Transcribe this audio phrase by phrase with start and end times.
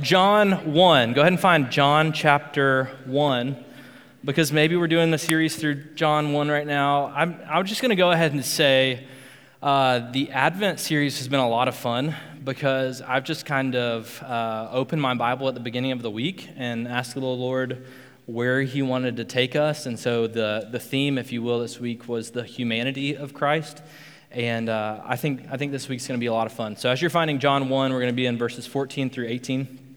[0.00, 1.12] John 1.
[1.12, 3.64] Go ahead and find John chapter 1
[4.24, 7.08] because maybe we're doing the series through John 1 right now.
[7.08, 9.06] I'm, I'm just going to go ahead and say
[9.62, 14.22] uh, the Advent series has been a lot of fun because I've just kind of
[14.22, 17.86] uh, opened my Bible at the beginning of the week and asked the Lord
[18.24, 19.84] where He wanted to take us.
[19.84, 23.82] And so the, the theme, if you will, this week was the humanity of Christ.
[24.30, 26.76] And uh, I, think, I think this week's going to be a lot of fun.
[26.76, 29.89] So, as you're finding John 1, we're going to be in verses 14 through 18.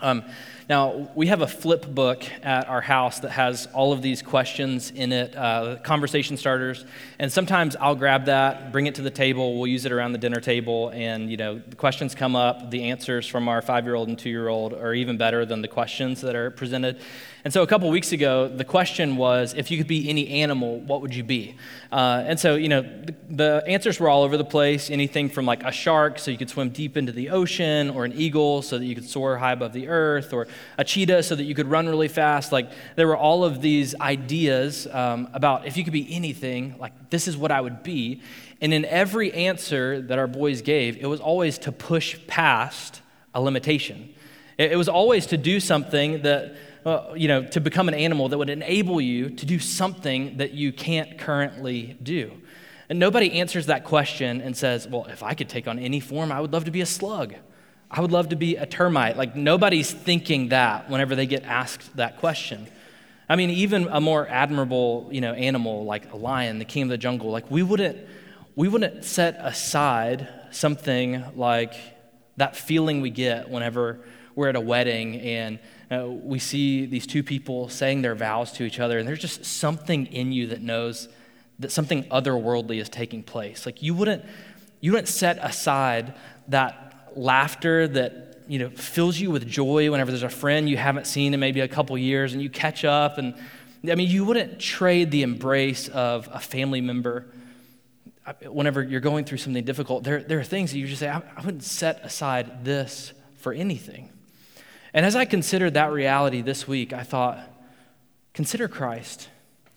[0.00, 0.24] Um,
[0.68, 4.90] now, we have a flip book at our house that has all of these questions
[4.90, 6.84] in it, uh, conversation starters.
[7.18, 10.18] And sometimes I'll grab that, bring it to the table, we'll use it around the
[10.18, 13.94] dinner table, and you know, the questions come up, the answers from our five year
[13.94, 17.00] old and two year old are even better than the questions that are presented.
[17.44, 20.80] And so a couple weeks ago, the question was if you could be any animal,
[20.80, 21.54] what would you be?
[21.92, 25.46] Uh, and so, you know, the, the, answers were all over the place anything from
[25.46, 28.76] like a shark, so you could swim deep into the ocean, or an eagle, so
[28.76, 31.68] that you could soar high above the earth, or a cheetah, so that you could
[31.68, 32.50] run really fast.
[32.50, 37.10] Like, there were all of these ideas um, about if you could be anything, like,
[37.10, 38.20] this is what I would be.
[38.60, 43.00] And in every answer that our boys gave, it was always to push past
[43.32, 44.12] a limitation.
[44.58, 48.28] It, it was always to do something that uh, you know, to become an animal
[48.28, 52.32] that would enable you to do something that you can't currently do.
[52.88, 56.32] And nobody answers that question and says, well, if I could take on any form,
[56.32, 57.34] I would love to be a slug.
[57.90, 59.16] I would love to be a termite.
[59.16, 62.68] Like nobody's thinking that whenever they get asked that question.
[63.28, 66.88] I mean, even a more admirable, you know, animal like a lion, the king of
[66.88, 67.98] the jungle, like we wouldn't,
[68.56, 71.74] we wouldn't set aside something like
[72.38, 74.00] that feeling we get whenever
[74.38, 75.58] we're at a wedding and
[75.90, 79.44] uh, we see these two people saying their vows to each other, and there's just
[79.44, 81.08] something in you that knows
[81.58, 83.66] that something otherworldly is taking place.
[83.66, 84.24] Like you wouldn't,
[84.80, 86.14] you wouldn't set aside
[86.48, 91.08] that laughter that you know fills you with joy whenever there's a friend you haven't
[91.08, 93.34] seen in maybe a couple years, and you catch up, and
[93.90, 97.26] I mean you wouldn't trade the embrace of a family member
[98.24, 100.04] uh, whenever you're going through something difficult.
[100.04, 103.52] There, there are things that you just say, I, I wouldn't set aside this for
[103.52, 104.10] anything.
[104.98, 107.38] And as I considered that reality this week, I thought,
[108.34, 109.28] consider Christ,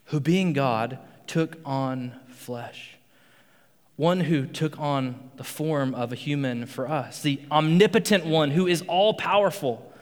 [0.06, 2.98] who being God took on flesh.
[3.98, 8.66] One who took on the form of a human for us, the omnipotent one who
[8.66, 9.94] is all powerful,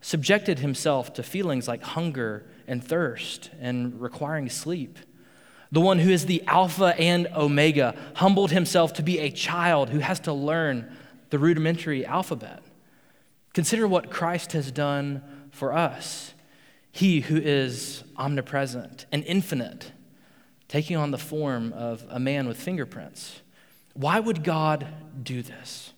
[0.00, 4.98] subjected himself to feelings like hunger and thirst and requiring sleep.
[5.70, 10.00] The one who is the Alpha and Omega humbled himself to be a child who
[10.00, 10.90] has to learn
[11.28, 12.64] the rudimentary alphabet.
[13.52, 16.34] Consider what Christ has done for us.
[16.92, 19.92] He who is omnipresent and infinite,
[20.68, 23.40] taking on the form of a man with fingerprints.
[23.94, 24.86] Why would God
[25.22, 25.92] do this?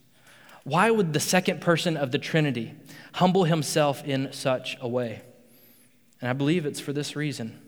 [0.65, 2.75] Why would the second person of the Trinity
[3.15, 5.23] humble himself in such a way?
[6.21, 7.59] And I believe it's for this reason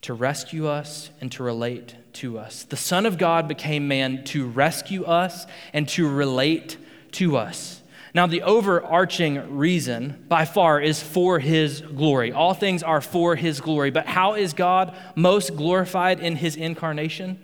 [0.00, 2.64] to rescue us and to relate to us.
[2.64, 6.76] The Son of God became man to rescue us and to relate
[7.12, 7.81] to us.
[8.14, 12.30] Now, the overarching reason by far is for his glory.
[12.30, 13.90] All things are for his glory.
[13.90, 17.42] But how is God most glorified in his incarnation?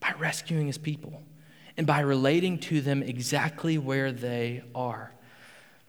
[0.00, 1.22] By rescuing his people
[1.76, 5.12] and by relating to them exactly where they are.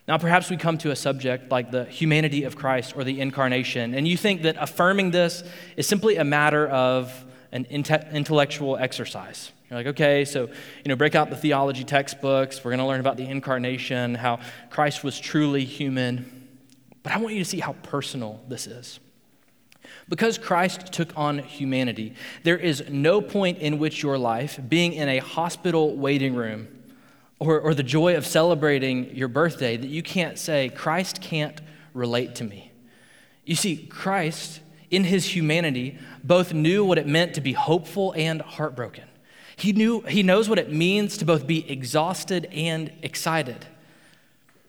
[0.05, 3.93] Now, perhaps we come to a subject like the humanity of Christ or the incarnation,
[3.93, 5.43] and you think that affirming this
[5.75, 9.51] is simply a matter of an intellectual exercise.
[9.69, 12.63] You're like, okay, so, you know, break out the theology textbooks.
[12.63, 14.39] We're going to learn about the incarnation, how
[14.69, 16.47] Christ was truly human.
[17.03, 18.99] But I want you to see how personal this is.
[20.09, 22.13] Because Christ took on humanity,
[22.43, 26.69] there is no point in which your life, being in a hospital waiting room,
[27.39, 31.59] or, or the joy of celebrating your birthday, that you can't say, Christ can't
[31.93, 32.71] relate to me.
[33.45, 38.41] You see, Christ, in his humanity, both knew what it meant to be hopeful and
[38.41, 39.03] heartbroken.
[39.57, 43.65] He, knew, he knows what it means to both be exhausted and excited.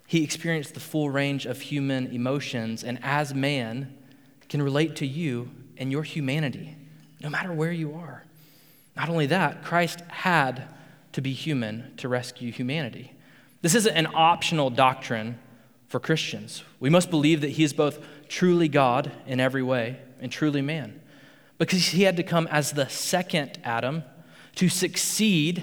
[0.07, 3.95] He experienced the full range of human emotions, and as man,
[4.49, 6.75] can relate to you and your humanity,
[7.21, 8.25] no matter where you are.
[8.97, 10.67] Not only that, Christ had
[11.13, 13.13] to be human to rescue humanity.
[13.61, 15.39] This isn't an optional doctrine
[15.89, 16.65] for Christians.
[16.81, 17.99] We must believe that he is both
[18.29, 20.99] truly God in every way and truly man,
[21.59, 24.03] because he had to come as the second Adam
[24.59, 25.63] to succeed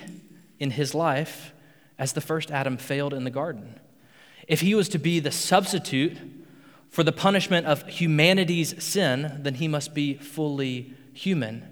[0.57, 1.53] in his life
[1.99, 3.77] as the first Adam failed in the garden.
[4.47, 6.17] If he was to be the substitute
[6.89, 11.67] for the punishment of humanity's sin, then he must be fully human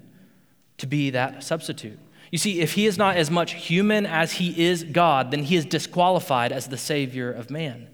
[0.80, 1.98] to be that substitute.
[2.30, 5.56] You see, if he is not as much human as he is God, then he
[5.56, 7.88] is disqualified as the Savior of man.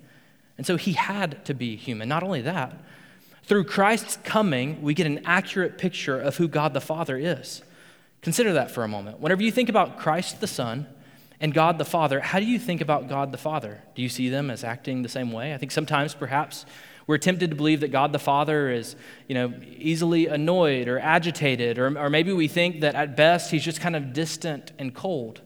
[0.58, 2.10] And so he had to be human.
[2.10, 2.74] Not only that,
[3.44, 7.62] through Christ's coming, we get an accurate picture of who God the Father is.
[8.21, 9.19] Consider that for a moment.
[9.19, 10.88] Whenever you think about Christ the Son
[11.39, 13.81] and God the Father, how do you think about God the Father?
[13.95, 15.54] Do you see them as acting the same way?
[15.54, 16.66] I think sometimes perhaps
[17.07, 18.95] we're tempted to believe that God the Father is,
[19.27, 23.63] you know, easily annoyed or agitated, or, or maybe we think that at best he's
[23.63, 25.42] just kind of distant and cold.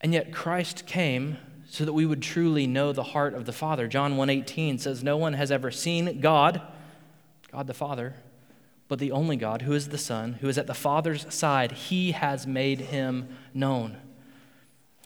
[0.00, 1.36] And yet Christ came
[1.68, 3.86] so that we would truly know the heart of the Father.
[3.86, 6.60] John 1:18 says, "No one has ever seen God,
[7.52, 8.16] God the Father,
[8.90, 12.10] but the only God, who is the Son, who is at the Father's side, he
[12.10, 13.96] has made him known."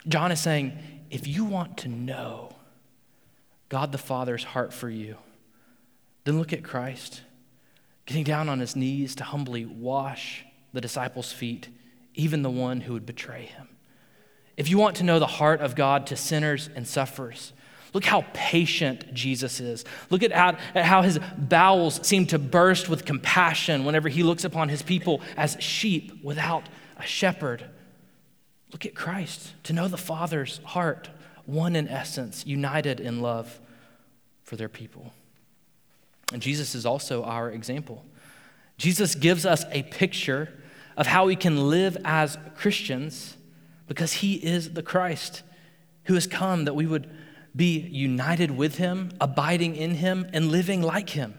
[0.09, 2.57] John is saying, if you want to know
[3.69, 5.19] God the Father's heart for you,
[6.25, 7.23] then look at Christ,
[8.07, 11.69] getting down on his knees to humbly wash the disciples' feet,
[12.15, 13.69] even the one who would betray him.
[14.57, 17.53] If you want to know the heart of God to sinners and sufferers,
[17.95, 19.85] look how patient Jesus is.
[20.11, 24.45] Look at how, at how his bowels seem to burst with compassion whenever he looks
[24.45, 26.69] upon his people as sheep without
[26.99, 27.65] a shepherd.
[28.73, 31.09] Look at Christ to know the Father's heart,
[31.47, 33.61] one in essence, united in love
[34.43, 35.13] for their people.
[36.33, 38.05] And Jesus is also our example.
[38.77, 40.53] Jesus gives us a picture
[40.97, 43.37] of how we can live as Christians
[43.87, 45.43] because he is the Christ
[46.05, 47.09] who has come that we would
[47.55, 51.35] be united with him, abiding in him, and living like him.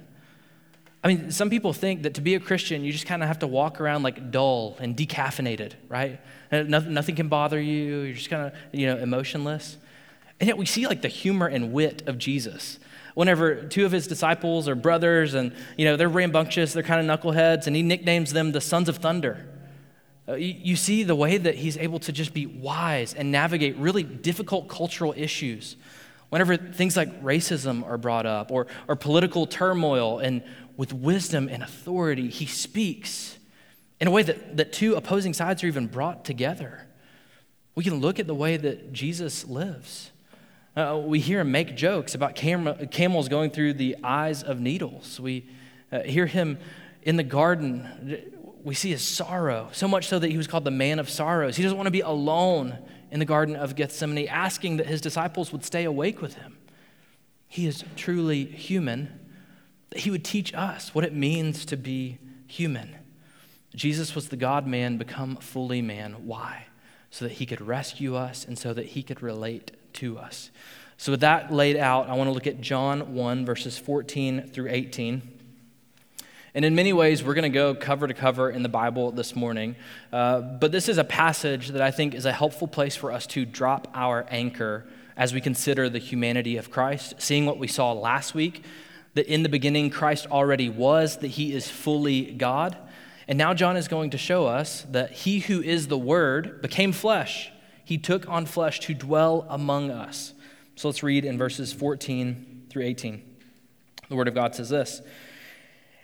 [1.03, 3.39] I mean, some people think that to be a Christian, you just kind of have
[3.39, 6.19] to walk around like dull and decaffeinated, right?
[6.49, 7.99] And nothing, nothing can bother you.
[7.99, 9.77] You're just kind of, you know, emotionless.
[10.39, 12.79] And yet we see like the humor and wit of Jesus
[13.15, 17.19] whenever two of his disciples are brothers and, you know, they're rambunctious, they're kind of
[17.19, 19.49] knuckleheads, and he nicknames them the sons of thunder.
[20.27, 24.03] Uh, you see the way that he's able to just be wise and navigate really
[24.03, 25.77] difficult cultural issues.
[26.29, 30.43] Whenever things like racism are brought up or, or political turmoil, and
[30.77, 33.37] with wisdom and authority, he speaks
[33.99, 36.87] in a way that, that two opposing sides are even brought together.
[37.75, 40.11] We can look at the way that Jesus lives.
[40.75, 45.19] Uh, we hear him make jokes about cam- camels going through the eyes of needles.
[45.19, 45.47] We
[45.91, 46.57] uh, hear him
[47.03, 48.31] in the garden.
[48.63, 51.55] We see his sorrow, so much so that he was called the man of sorrows.
[51.55, 52.77] He doesn't want to be alone
[53.11, 56.57] in the Garden of Gethsemane, asking that his disciples would stay awake with him.
[57.47, 59.19] He is truly human,
[59.89, 62.17] that he would teach us what it means to be
[62.47, 62.95] human.
[63.75, 66.25] Jesus was the God man become fully man.
[66.25, 66.67] Why?
[67.09, 70.49] So that he could rescue us and so that he could relate to us.
[70.97, 74.69] So, with that laid out, I want to look at John 1, verses 14 through
[74.69, 75.34] 18.
[76.55, 79.35] And in many ways, we're going to go cover to cover in the Bible this
[79.35, 79.75] morning.
[80.11, 83.27] Uh, but this is a passage that I think is a helpful place for us
[83.27, 84.85] to drop our anchor
[85.15, 88.63] as we consider the humanity of Christ, seeing what we saw last week
[89.13, 92.75] that in the beginning Christ already was, that he is fully God.
[93.27, 96.91] And now John is going to show us that he who is the Word became
[96.91, 97.51] flesh
[97.85, 100.33] he took on flesh to dwell among us.
[100.75, 103.21] So let's read in verses 14 through 18.
[104.09, 105.01] The Word of God says this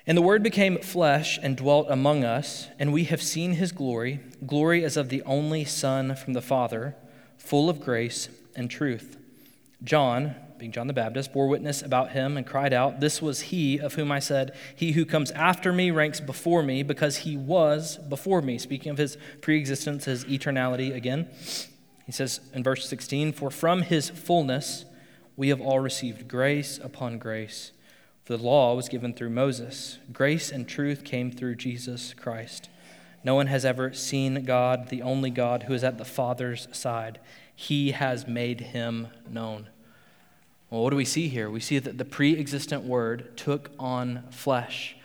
[0.07, 4.19] And the Word became flesh and dwelt among us, and we have seen his glory,
[4.45, 6.95] glory as of the only Son from the Father,
[7.37, 9.17] full of grace and truth.
[9.83, 13.79] John, being John the Baptist, bore witness about him and cried out, This was he
[13.79, 17.97] of whom I said, He who comes after me ranks before me, because he was
[17.97, 18.57] before me.
[18.57, 21.29] Speaking of his preexistence, his eternality again.
[22.05, 24.85] He says in verse 16, For from his fullness
[25.35, 27.71] we have all received grace upon grace.
[28.31, 32.69] The law was given through Moses, grace and truth came through Jesus Christ.
[33.25, 37.19] No one has ever seen God, the only God who is at the Father's side.
[37.53, 39.67] He has made him known.
[40.69, 41.49] Well, what do we see here?
[41.49, 44.95] We see that the pre existent Word took on flesh.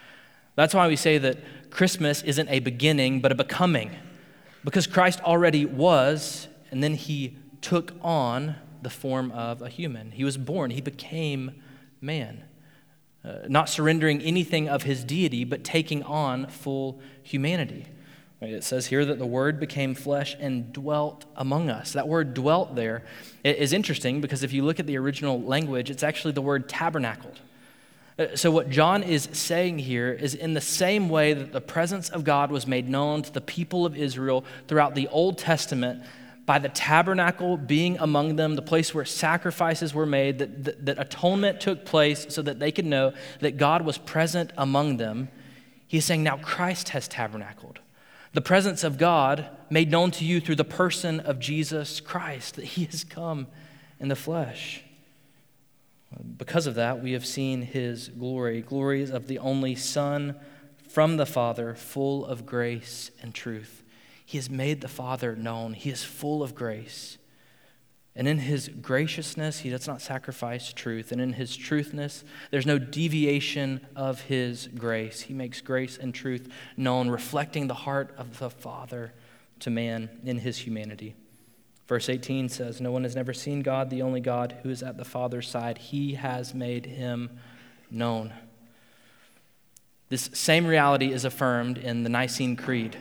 [0.55, 3.91] That's why we say that Christmas isn't a beginning, but a becoming.
[4.63, 10.13] Because Christ already was and then he took on the form of a human.
[10.13, 11.61] He was born, he became
[12.01, 12.45] man,
[13.27, 17.87] uh, not surrendering anything of his deity, but taking on full humanity.
[18.41, 21.95] It says here that the Word became flesh and dwelt among us.
[21.95, 23.03] That word dwelt there
[23.43, 27.41] is interesting because if you look at the original language, it's actually the word tabernacled.
[28.19, 32.09] Uh, so, what John is saying here is in the same way that the presence
[32.09, 36.03] of God was made known to the people of Israel throughout the Old Testament,
[36.47, 40.99] by the tabernacle being among them, the place where sacrifices were made, that, that, that,
[40.99, 45.29] atonement took place so that they could know that God was present among them,
[45.89, 47.81] he's saying now Christ has tabernacled.
[48.33, 52.65] The presence of God made known to you through the person of Jesus Christ, that
[52.65, 53.49] he has come
[53.99, 54.83] in the flesh.
[56.37, 60.37] because of that, we have seen his glory, glories of the only Son
[60.89, 63.83] from the Father, full of grace and truth.
[64.27, 65.73] He has made the Father known.
[65.73, 67.17] He is full of grace.
[68.17, 71.13] And in his graciousness, he does not sacrifice truth.
[71.13, 75.21] And in his truthness, there's no deviation of his grace.
[75.21, 79.13] He makes grace and truth known, reflecting the heart of the Father
[79.61, 81.15] to man in his humanity.
[81.87, 84.97] Verse 18 says, No one has never seen God, the only God who is at
[84.97, 85.79] the Father's side.
[85.79, 87.39] He has made him
[87.93, 88.33] known.
[90.09, 92.97] This same reality is affirmed in the Nicene Creed.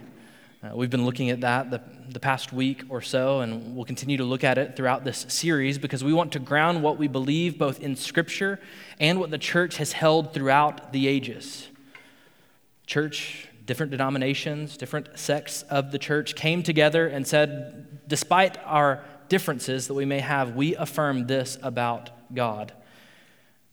[0.66, 4.18] Uh, we've been looking at that the, the past week or so, and we'll continue
[4.18, 7.58] to look at it throughout this series because we want to ground what we believe
[7.58, 8.60] both in Scripture
[9.00, 11.68] and what the church has held throughout the ages.
[12.88, 19.88] Church, different denominations, different sects of the church came together and said, despite our differences
[19.88, 22.72] that we may have, we affirm this about God.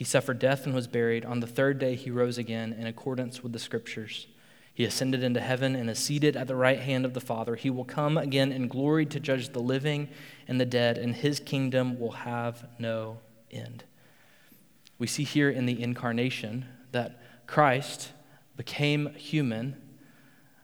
[0.00, 1.26] He suffered death and was buried.
[1.26, 4.28] On the third day, he rose again in accordance with the scriptures.
[4.72, 7.54] He ascended into heaven and is seated at the right hand of the Father.
[7.54, 10.08] He will come again in glory to judge the living
[10.48, 13.18] and the dead, and his kingdom will have no
[13.50, 13.84] end.
[14.98, 18.12] We see here in the incarnation that Christ
[18.56, 19.76] became human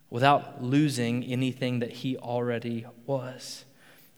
[0.09, 3.67] without losing anything that he already was.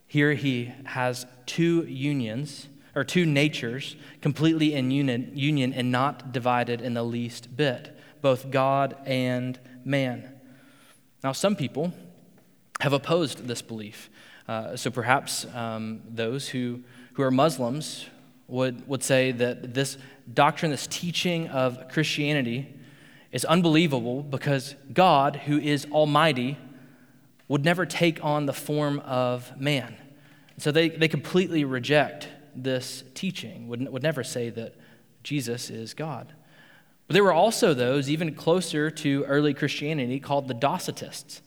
[0.06, 6.80] Here he has two unions or two natures completely in union, union and not divided
[6.80, 10.32] in the least bit, both God and man.
[11.22, 11.92] Now, some people
[12.80, 14.08] have opposed this belief.
[14.46, 16.80] Uh, so perhaps um, those who,
[17.14, 18.06] who are Muslims
[18.46, 19.98] would, would say that this
[20.32, 22.74] doctrine, this teaching of Christianity,
[23.30, 26.56] is unbelievable because God, who is almighty,
[27.46, 29.96] would never take on the form of man.
[30.58, 34.74] So they, they completely reject this teaching, would, would never say that
[35.22, 36.32] Jesus is God.
[37.06, 41.40] But there were also those, even closer to early Christianity, called the Docetists.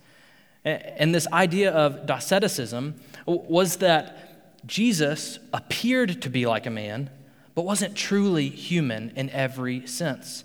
[0.63, 2.93] And this idea of Doceticism
[3.25, 7.09] was that Jesus appeared to be like a man,
[7.55, 10.43] but wasn't truly human in every sense.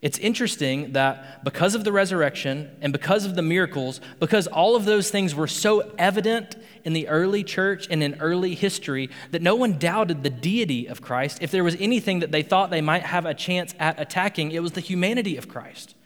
[0.00, 4.84] It's interesting that because of the resurrection and because of the miracles, because all of
[4.84, 9.56] those things were so evident in the early church and in early history, that no
[9.56, 11.38] one doubted the deity of Christ.
[11.40, 14.62] If there was anything that they thought they might have a chance at attacking, it
[14.62, 15.96] was the humanity of Christ.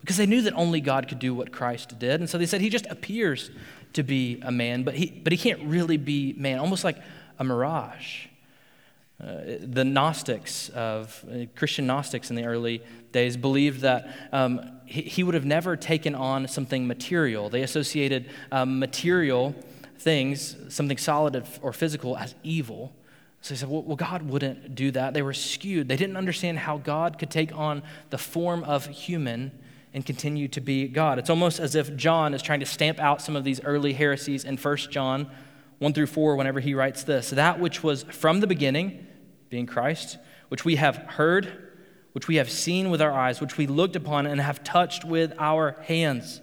[0.00, 2.20] Because they knew that only God could do what Christ did.
[2.20, 3.50] And so they said he just appears
[3.92, 6.96] to be a man, but he, but he can't really be man, almost like
[7.38, 8.28] a mirage.
[9.22, 15.02] Uh, the Gnostics of uh, Christian Gnostics in the early days believed that um, he,
[15.02, 17.48] he, would have never taken on something material.
[17.48, 19.54] They associated um, material
[19.96, 22.92] things, something solid or physical, as evil.
[23.42, 25.14] So they said, well, well, God wouldn't do that.
[25.14, 25.88] They were skewed.
[25.88, 29.52] They didn't understand how God could take on the form of human
[29.94, 31.20] and continue to be God.
[31.20, 34.44] It's almost as if John is trying to stamp out some of these early heresies
[34.44, 35.30] in 1 John
[35.78, 39.06] 1 through 4 whenever he writes this That which was from the beginning,
[39.52, 40.16] being Christ,
[40.48, 41.52] which we have heard,
[42.12, 45.34] which we have seen with our eyes, which we looked upon and have touched with
[45.38, 46.40] our hands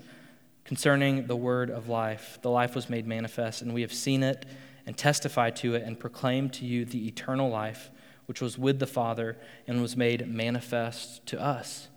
[0.63, 2.37] concerning the word of life.
[2.43, 4.45] The life was made manifest, and we have seen it
[4.85, 7.89] and testified to it and proclaimed to you the eternal life,
[8.27, 11.87] which was with the Father and was made manifest to us.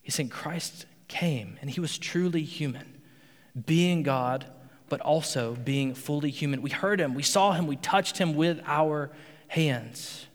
[0.00, 3.02] He's saying Christ came, and he was truly human,
[3.66, 4.46] being God,
[4.88, 6.62] but also being fully human.
[6.62, 9.10] We heard him, we saw him, we touched him with our
[9.48, 10.26] hands.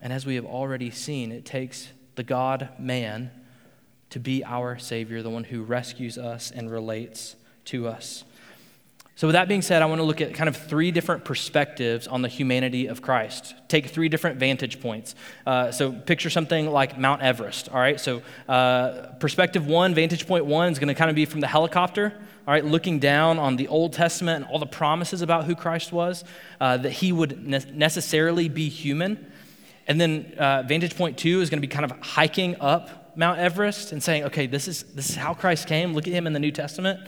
[0.00, 3.30] And as we have already seen, it takes the God man
[4.10, 7.36] to be our Savior, the one who rescues us and relates
[7.66, 8.24] to us.
[9.18, 12.06] So, with that being said, I want to look at kind of three different perspectives
[12.06, 13.52] on the humanity of Christ.
[13.66, 15.16] Take three different vantage points.
[15.44, 17.98] Uh, so, picture something like Mount Everest, all right?
[17.98, 21.48] So, uh, perspective one, vantage point one, is going to kind of be from the
[21.48, 22.16] helicopter,
[22.48, 25.92] all right, looking down on the Old Testament and all the promises about who Christ
[25.92, 26.24] was,
[26.62, 29.30] uh, that he would ne- necessarily be human.
[29.86, 33.38] And then, uh, vantage point two is going to be kind of hiking up Mount
[33.38, 35.92] Everest and saying, okay, this is, this is how Christ came.
[35.92, 37.06] Look at him in the New Testament.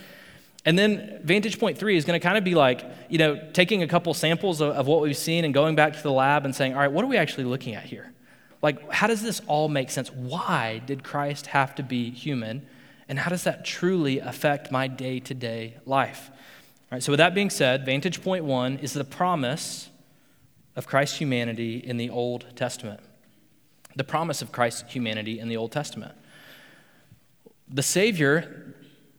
[0.67, 3.83] And then vantage point three is going to kind of be like, you know, taking
[3.83, 6.55] a couple samples of, of, what we've seen and going back to the lab and
[6.55, 8.13] saying, all right, what are we actually looking at here?
[8.61, 10.13] Like, how does this all make sense?
[10.13, 12.67] Why did Christ have to be human?
[13.11, 16.31] And how does that truly affect my day to day life?
[16.31, 16.37] All
[16.93, 19.90] right, so, with that being said, vantage point one is the promise
[20.76, 23.00] of Christ's humanity in the Old Testament.
[23.97, 26.12] The promise of Christ's humanity in the Old Testament.
[27.69, 28.76] The Savior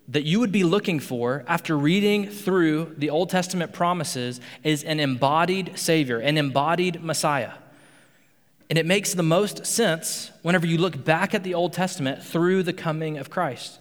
[0.08, 5.02] that you would be looking for after reading through the Old Testament promises is an
[5.02, 7.52] embodied Savior, an embodied Messiah.
[8.70, 12.64] And it makes the most sense whenever you look back at the Old Testament through
[12.64, 13.80] the coming of Christ.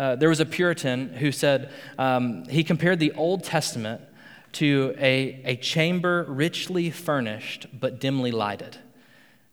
[0.00, 4.00] Uh, there was a Puritan who said um, he compared the Old Testament
[4.52, 8.78] to a, a chamber richly furnished but dimly lighted.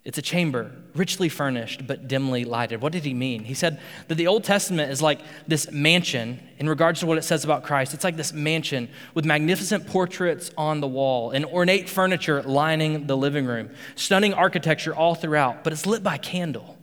[0.05, 2.81] It's a chamber, richly furnished but dimly lighted.
[2.81, 3.43] What did he mean?
[3.43, 7.23] He said that the Old Testament is like this mansion in regards to what it
[7.23, 7.93] says about Christ.
[7.93, 13.17] It's like this mansion with magnificent portraits on the wall and ornate furniture lining the
[13.17, 16.77] living room, stunning architecture all throughout, but it's lit by candle.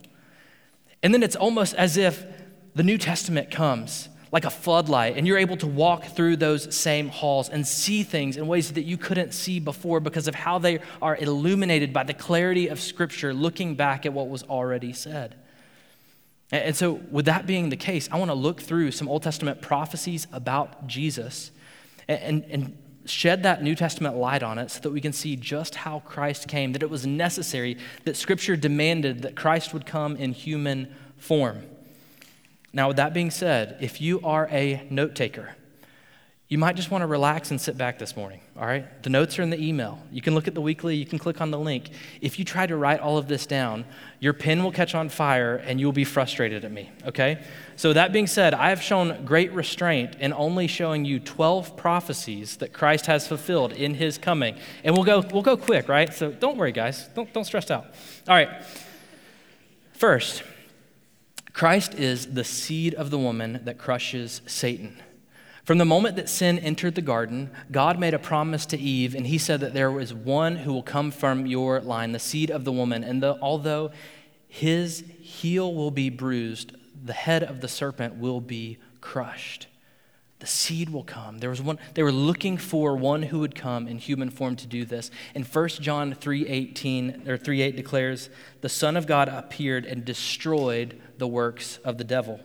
[1.02, 2.26] And then it's almost as if
[2.74, 7.08] the New Testament comes like a floodlight, and you're able to walk through those same
[7.08, 10.80] halls and see things in ways that you couldn't see before because of how they
[11.00, 15.36] are illuminated by the clarity of Scripture, looking back at what was already said.
[16.50, 19.62] And so, with that being the case, I want to look through some Old Testament
[19.62, 21.52] prophecies about Jesus
[22.08, 25.74] and, and, shed that New Testament light on it so that we can see just
[25.74, 30.32] how Christ came, that it was necessary, that Scripture demanded that Christ would come in
[30.32, 31.66] human form.
[32.74, 35.54] Now, with that being said, if you are a note taker,
[36.48, 39.02] you might just want to relax and sit back this morning, all right?
[39.04, 39.98] The notes are in the email.
[40.10, 41.90] You can look at the weekly, you can click on the link.
[42.20, 43.84] If you try to write all of this down,
[44.18, 47.44] your pen will catch on fire and you'll be frustrated at me, okay?
[47.76, 52.56] So, that being said, I have shown great restraint in only showing you 12 prophecies
[52.56, 54.56] that Christ has fulfilled in his coming.
[54.82, 56.12] And we'll go, we'll go quick, right?
[56.12, 57.08] So, don't worry, guys.
[57.14, 57.86] Don't, don't stress out.
[58.28, 58.50] All right.
[59.92, 60.42] First,
[61.54, 65.00] Christ is the seed of the woman that crushes Satan.
[65.62, 69.28] From the moment that sin entered the garden, God made a promise to Eve, and
[69.28, 72.64] he said that there was one who will come from your line, the seed of
[72.64, 73.04] the woman.
[73.04, 73.92] And the, although
[74.48, 79.68] his heel will be bruised, the head of the serpent will be crushed.
[80.40, 81.38] The seed will come.
[81.38, 84.66] There was one, they were looking for one who would come in human form to
[84.66, 85.10] do this.
[85.34, 88.28] And 1 John 3.18 or 3.8 declares,
[88.60, 92.40] the Son of God appeared and destroyed the works of the devil.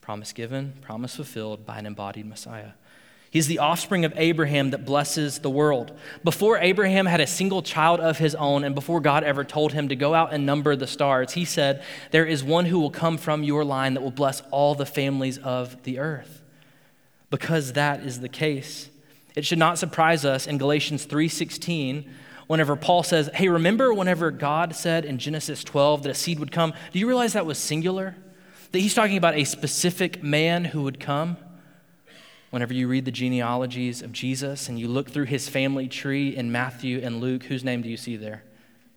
[0.00, 2.72] Promise given, promise fulfilled by an embodied Messiah.
[3.30, 5.96] He's the offspring of Abraham that blesses the world.
[6.22, 9.88] Before Abraham had a single child of his own, and before God ever told him
[9.88, 13.16] to go out and number the stars, he said, There is one who will come
[13.16, 16.41] from your line that will bless all the families of the earth.
[17.32, 18.90] Because that is the case.
[19.34, 22.04] It should not surprise us in Galatians 3:16
[22.46, 26.52] whenever Paul says, Hey, remember whenever God said in Genesis 12 that a seed would
[26.52, 26.74] come?
[26.92, 28.14] Do you realize that was singular?
[28.72, 31.38] That he's talking about a specific man who would come?
[32.50, 36.52] Whenever you read the genealogies of Jesus and you look through his family tree in
[36.52, 38.44] Matthew and Luke, whose name do you see there?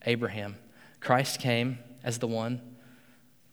[0.06, 0.58] Abraham.
[1.00, 2.60] Christ came as the one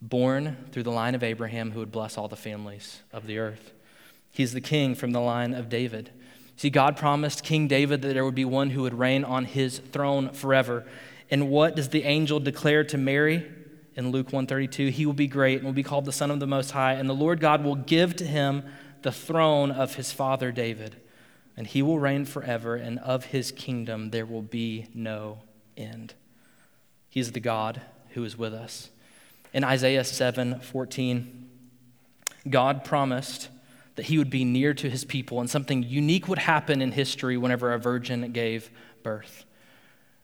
[0.01, 3.73] born through the line of Abraham who would bless all the families of the earth.
[4.33, 6.11] He's the king from the line of David.
[6.57, 9.79] See, God promised King David that there would be one who would reign on his
[9.79, 10.85] throne forever.
[11.31, 13.47] And what does the angel declare to Mary
[13.95, 14.89] in Luke 132?
[14.89, 17.09] He will be great and will be called the Son of the Most High, and
[17.09, 18.65] the Lord God will give to him
[19.03, 20.97] the throne of his father David,
[21.57, 25.41] and he will reign forever, and of his kingdom there will be no
[25.77, 26.15] end.
[27.09, 28.91] He is the God who is with us.
[29.53, 31.51] In Isaiah 7 14,
[32.49, 33.49] God promised
[33.97, 37.37] that he would be near to his people, and something unique would happen in history
[37.37, 38.71] whenever a virgin gave
[39.03, 39.45] birth.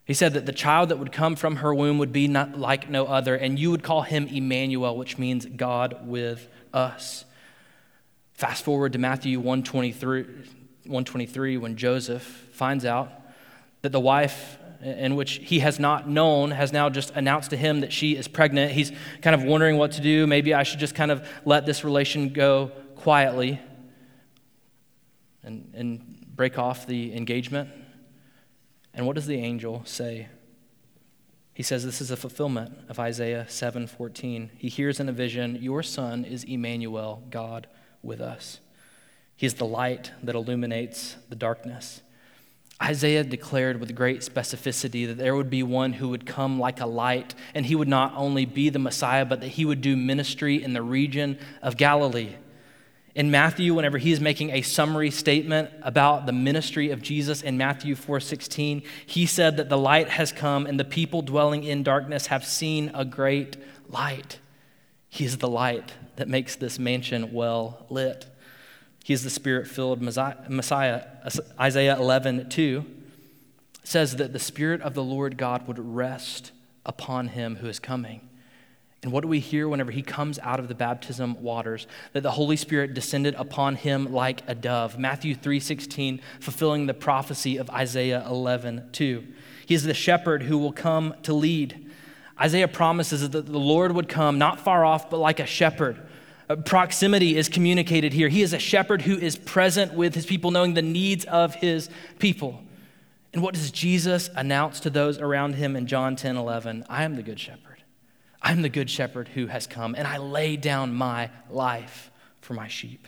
[0.05, 2.89] He said that the child that would come from her womb would be not like
[2.89, 7.27] no other, and you would call him Emmanuel, which means God with us.
[8.33, 13.11] Fast forward to Matthew 123, 123 when Joseph finds out
[13.83, 17.81] that the wife in which he has not known has now just announced to him
[17.81, 18.73] that she is pregnant.
[18.73, 20.27] He's kind of wondering what to do.
[20.27, 23.61] Maybe I should just kind of let this relation go quietly
[25.43, 27.71] and, and break off the engagement.
[28.93, 30.29] And what does the angel say?
[31.55, 34.51] He says this is a fulfillment of Isaiah 7:14.
[34.59, 37.67] He hears in a vision, "Your son is Emmanuel, God
[38.03, 38.61] with us."
[39.35, 42.03] He is the light that illuminates the darkness.
[42.81, 46.87] Isaiah declared with great specificity that there would be one who would come like a
[46.87, 50.63] light, and he would not only be the Messiah, but that he would do ministry
[50.63, 52.37] in the region of Galilee.
[53.19, 57.59] In Matthew, whenever he is making a summary statement about the ministry of Jesus in
[57.59, 62.29] Matthew 4:16, he said that the light has come and the people dwelling in darkness
[62.29, 63.57] have seen a great
[63.89, 64.39] light.
[65.09, 68.27] He is the light that makes this mansion well lit.
[69.03, 71.03] He is the spirit-filled Messiah.
[71.59, 72.87] Isaiah 11:2
[73.83, 76.53] says that the spirit of the Lord God would rest
[76.87, 78.28] upon him who is coming.
[79.03, 81.87] And what do we hear whenever he comes out of the baptism waters?
[82.15, 84.99] That the Holy Spirit descended upon him like a dove.
[84.99, 89.25] Matthew 3:16 fulfilling the prophecy of Isaiah 11:2.
[89.67, 91.87] He is the shepherd who will come to lead.
[92.41, 96.01] Isaiah promises that the Lord would come not far off but like a shepherd.
[96.51, 98.29] Uh, proximity is communicated here.
[98.29, 101.91] He is a shepherd who is present with his people knowing the needs of his
[102.19, 102.63] people.
[103.33, 106.85] And what does Jesus announce to those around him in John 10:11?
[106.89, 107.68] I am the good shepherd.
[108.49, 112.67] I'm the good shepherd who has come, and I lay down my life for my
[112.67, 113.07] sheep.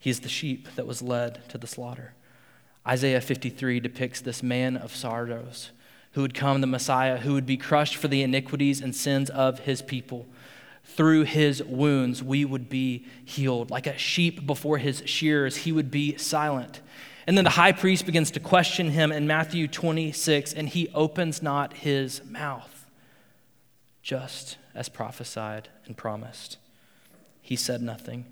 [0.00, 2.14] He is the sheep that was led to the slaughter.
[2.84, 5.70] Isaiah 53 depicts this man of sorrows
[6.14, 9.60] who would come, the Messiah, who would be crushed for the iniquities and sins of
[9.60, 10.26] his people.
[10.82, 13.70] Through his wounds, we would be healed.
[13.70, 16.80] Like a sheep before his shearers, he would be silent.
[17.28, 21.42] And then the high priest begins to question him in Matthew 26, and he opens
[21.42, 22.71] not his mouth
[24.02, 26.58] just as prophesied and promised.
[27.40, 28.26] He said nothing.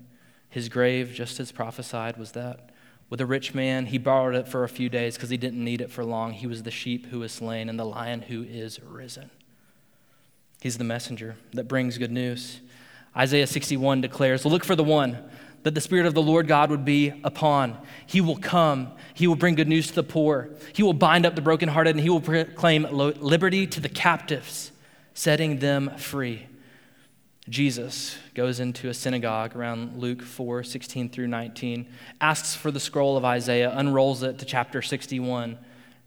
[0.49, 2.69] His grave, just as prophesied, was that.
[3.09, 5.81] With a rich man, he borrowed it for a few days because he didn't need
[5.81, 6.33] it for long.
[6.33, 9.29] He was the sheep who was slain and the lion who is risen.
[10.61, 12.61] He's the messenger that brings good news.
[13.15, 15.17] Isaiah 61 declares Look for the one
[15.63, 17.77] that the Spirit of the Lord God would be upon.
[18.05, 18.91] He will come.
[19.13, 20.49] He will bring good news to the poor.
[20.73, 24.70] He will bind up the brokenhearted, and he will proclaim liberty to the captives
[25.13, 26.47] setting them free.
[27.49, 31.87] Jesus goes into a synagogue around Luke 4 16 through 19,
[32.19, 35.57] asks for the scroll of Isaiah, unrolls it to chapter 61,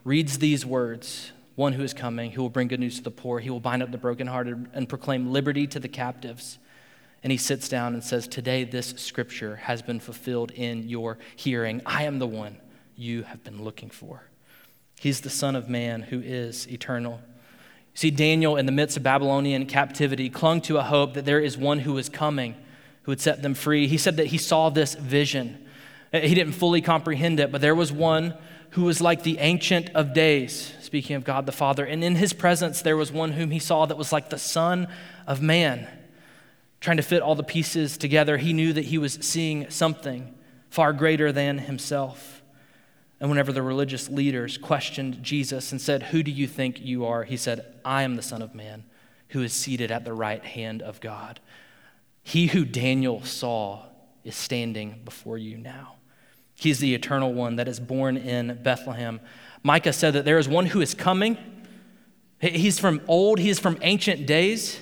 [0.04, 3.40] reads these words One who is coming, who will bring good news to the poor,
[3.40, 6.58] he will bind up the brokenhearted and proclaim liberty to the captives.
[7.22, 11.80] And he sits down and says, Today this scripture has been fulfilled in your hearing.
[11.86, 12.58] I am the one
[12.96, 14.24] you have been looking for.
[15.00, 17.20] He's the Son of Man who is eternal.
[17.94, 21.56] See, Daniel, in the midst of Babylonian captivity, clung to a hope that there is
[21.56, 22.56] one who is coming
[23.02, 23.86] who would set them free.
[23.86, 25.64] He said that he saw this vision.
[26.10, 28.34] He didn't fully comprehend it, but there was one
[28.70, 31.84] who was like the Ancient of Days, speaking of God the Father.
[31.84, 34.88] And in his presence, there was one whom he saw that was like the Son
[35.26, 35.86] of Man.
[36.80, 40.34] Trying to fit all the pieces together, he knew that he was seeing something
[40.70, 42.33] far greater than himself.
[43.20, 47.24] And whenever the religious leaders questioned Jesus and said, Who do you think you are?
[47.24, 48.84] He said, I am the Son of Man
[49.28, 51.40] who is seated at the right hand of God.
[52.22, 53.82] He who Daniel saw
[54.22, 55.96] is standing before you now.
[56.54, 59.20] He's the eternal one that is born in Bethlehem.
[59.62, 61.36] Micah said that there is one who is coming.
[62.38, 64.80] He's from old, he is from ancient days,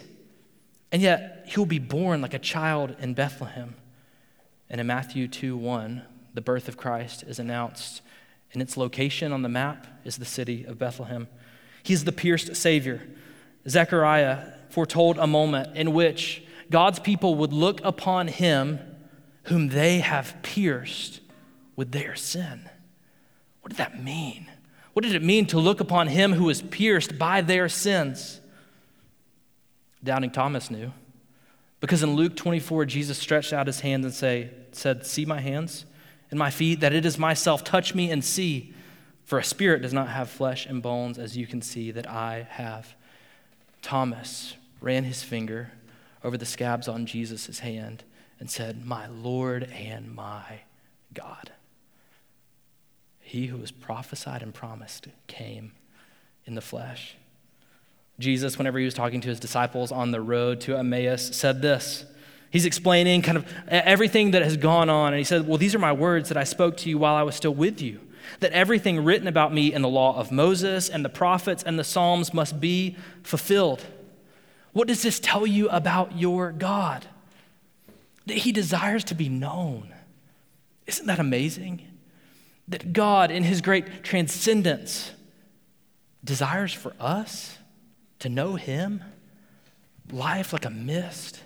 [0.91, 3.75] and yet he will be born like a child in Bethlehem.
[4.69, 6.03] And in Matthew 2 1,
[6.35, 8.03] the birth of Christ is announced
[8.53, 11.29] and its location on the map is the city of Bethlehem.
[11.83, 13.03] He's the pierced Savior.
[13.69, 18.79] Zechariah foretold a moment in which God's people would look upon him
[19.45, 21.21] whom they have pierced
[21.77, 22.69] with their sin.
[23.61, 24.49] What did that mean?
[24.93, 28.41] What did it mean to look upon him who was pierced by their sins?
[30.05, 30.93] Doubting Thomas knew.
[31.81, 35.85] Because in Luke 24, Jesus stretched out his hands and say, said, See my hands?
[36.33, 37.63] And my feet, that it is myself.
[37.63, 38.73] Touch me and see.
[39.23, 42.49] For a spirit does not have flesh and bones, as you can see that I
[42.53, 42.95] have.
[43.83, 45.73] Thomas ran his finger
[46.25, 48.03] over the scabs on Jesus' hand
[48.41, 50.61] and said, My Lord and my
[51.13, 51.53] God.
[53.21, 55.73] He who was prophesied and promised came
[56.47, 57.17] in the flesh.
[58.19, 62.07] Jesus, whenever he was talking to his disciples on the road to Emmaus, said this
[62.53, 65.15] He's explaining kind of everything that has gone on.
[65.15, 67.23] And he said, Well, these are my words that I spoke to you while I
[67.23, 67.99] was still with you.
[68.41, 71.85] That everything written about me in the law of Moses and the prophets and the
[71.85, 73.83] Psalms must be fulfilled.
[74.75, 77.07] What does this tell you about your God?
[78.27, 79.95] That he desires to be known.
[80.87, 81.89] Isn't that amazing?
[82.69, 85.13] That God, in his great transcendence,
[86.23, 87.57] desires for us
[88.19, 89.03] to know him,
[90.11, 91.41] life like a mist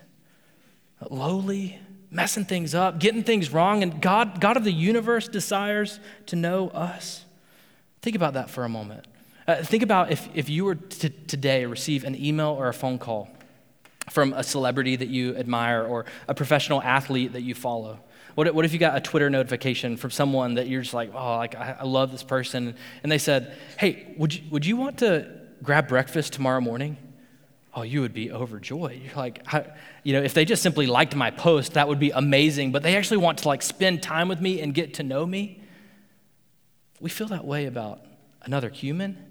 [1.09, 1.79] lowly,
[2.09, 6.69] messing things up, getting things wrong, and God, God of the universe desires to know
[6.69, 7.25] us.
[8.01, 9.05] Think about that for a moment.
[9.47, 12.97] Uh, think about if, if you were to today receive an email or a phone
[12.97, 13.29] call
[14.09, 17.99] from a celebrity that you admire or a professional athlete that you follow.
[18.35, 21.37] What, what if you got a Twitter notification from someone that you're just like, oh,
[21.37, 24.99] like I, I love this person, and they said, hey, would you, would you want
[24.99, 25.29] to
[25.63, 26.97] grab breakfast tomorrow morning?
[27.77, 28.99] Oh, you would be overjoyed.
[29.03, 29.45] You're like,
[30.01, 32.71] you know, if they just simply liked my post, that would be amazing.
[32.71, 35.61] But they actually want to like spend time with me and get to know me.
[36.99, 38.01] We feel that way about
[38.41, 39.23] another human.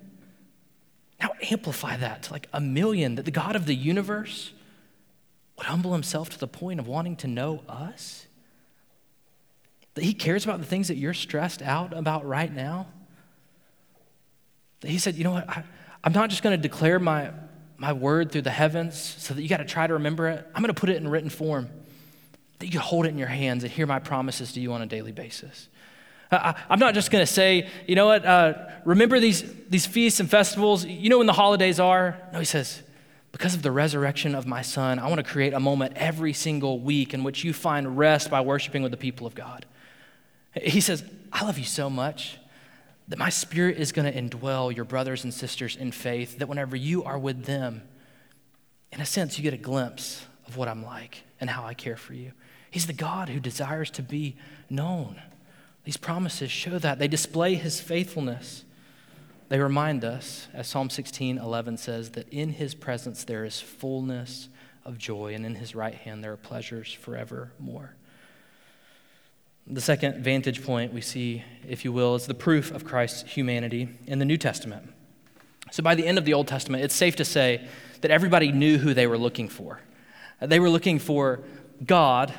[1.20, 4.52] Now amplify that to like a million, that the God of the universe
[5.59, 8.28] would humble himself to the point of wanting to know us?
[9.94, 12.87] That he cares about the things that you're stressed out about right now?
[14.82, 15.64] That he said, you know what, I,
[16.04, 17.32] am not just going to declare my,
[17.78, 20.46] my word through the heavens so that you got to try to remember it.
[20.54, 21.68] I'm going to put it in written form
[22.58, 24.82] that you can hold it in your hands and hear my promises to you on
[24.82, 25.68] a daily basis.
[26.30, 30.20] I, am not just going to say, you know what, uh, remember these, these feasts
[30.20, 30.84] and festivals?
[30.84, 32.16] You know when the holidays are?
[32.32, 32.82] No, he says,
[33.30, 36.80] because of the resurrection of my son, I want to create a moment every single
[36.80, 39.66] week in which you find rest by worshiping with the people of God.
[40.54, 42.38] He says, I love you so much
[43.08, 46.76] that my spirit is going to indwell your brothers and sisters in faith, that whenever
[46.76, 47.82] you are with them,
[48.92, 51.96] in a sense, you get a glimpse of what I'm like and how I care
[51.96, 52.32] for you.
[52.70, 54.36] He's the God who desires to be
[54.68, 55.20] known.
[55.84, 56.98] These promises show that.
[56.98, 58.64] They display his faithfulness.
[59.48, 64.48] They remind us, as Psalm 16 11 says, that in his presence there is fullness
[64.84, 67.95] of joy, and in his right hand there are pleasures forevermore.
[69.68, 73.88] The second vantage point we see, if you will, is the proof of Christ's humanity
[74.07, 74.92] in the New Testament.
[75.72, 77.66] So, by the end of the Old Testament, it's safe to say
[78.00, 79.81] that everybody knew who they were looking for.
[80.40, 81.40] They were looking for
[81.85, 82.33] God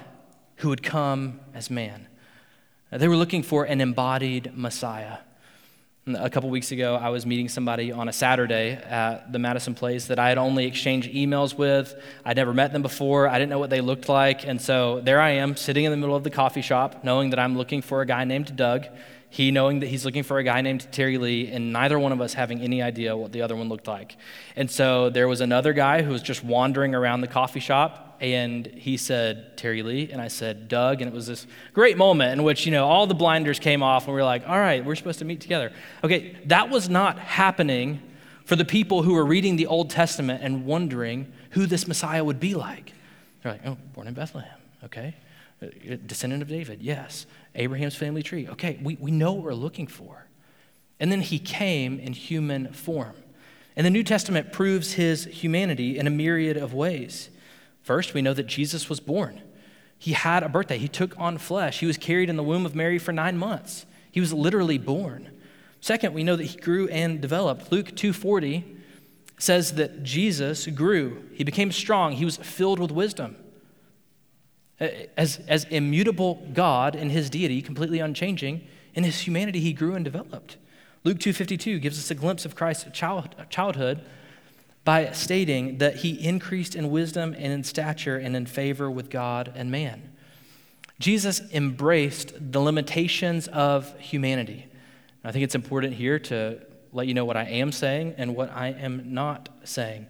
[0.57, 2.07] who would come as man.
[2.91, 5.17] They were looking for an embodied Messiah.
[6.15, 10.05] A couple weeks ago, I was meeting somebody on a Saturday at the Madison Place
[10.05, 12.01] that I had only exchanged emails with.
[12.23, 13.27] I'd never met them before.
[13.27, 14.47] I didn't know what they looked like.
[14.47, 17.39] And so there I am, sitting in the middle of the coffee shop, knowing that
[17.39, 18.85] I'm looking for a guy named Doug,
[19.29, 22.21] he knowing that he's looking for a guy named Terry Lee, and neither one of
[22.21, 24.15] us having any idea what the other one looked like.
[24.55, 28.65] And so there was another guy who was just wandering around the coffee shop and
[28.65, 32.43] he said Terry Lee, and I said Doug, and it was this great moment in
[32.43, 34.95] which you know all the blinders came off, and we were like, all right, we're
[34.95, 35.71] supposed to meet together.
[36.03, 38.01] Okay, that was not happening
[38.45, 42.39] for the people who were reading the Old Testament and wondering who this Messiah would
[42.39, 42.93] be like.
[43.43, 45.15] They're like, oh, born in Bethlehem, okay,
[45.61, 45.67] uh,
[46.05, 47.25] descendant of David, yes,
[47.55, 50.27] Abraham's family tree, okay, we, we know what we're looking for.
[50.99, 53.15] And then he came in human form.
[53.75, 57.29] And the New Testament proves his humanity in a myriad of ways.
[57.87, 59.41] First, we know that Jesus was born.
[59.97, 60.77] He had a birthday.
[60.77, 61.79] He took on flesh.
[61.79, 63.85] He was carried in the womb of Mary for nine months.
[64.11, 65.31] He was literally born.
[65.79, 67.71] Second, we know that he grew and developed.
[67.71, 68.65] Luke 2:40
[69.37, 71.29] says that Jesus grew.
[71.33, 72.11] He became strong.
[72.11, 73.37] He was filled with wisdom.
[74.81, 80.03] As, as immutable God in his deity, completely unchanging, in his humanity, he grew and
[80.03, 80.57] developed.
[81.05, 84.03] Luke 2:52 gives us a glimpse of Christ's child, childhood
[84.87, 89.51] by stating that he increased in wisdom and in stature and in favor with God
[89.53, 90.13] and man.
[90.97, 94.65] Jesus embraced the limitations of humanity.
[95.25, 96.61] I think it's important here to
[96.93, 100.07] let you know what I am saying and what I am not saying.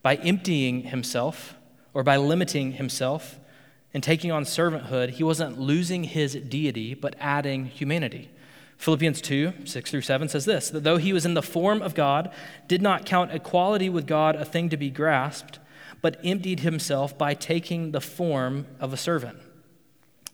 [0.00, 1.56] By emptying himself
[1.92, 3.40] or by limiting himself
[3.92, 8.30] and taking on servanthood, he wasn't losing his deity, but adding humanity.
[8.80, 11.94] Philippians 2, 6 through 7 says this that though he was in the form of
[11.94, 12.32] God,
[12.66, 15.58] did not count equality with God a thing to be grasped,
[16.00, 19.38] but emptied himself by taking the form of a servant.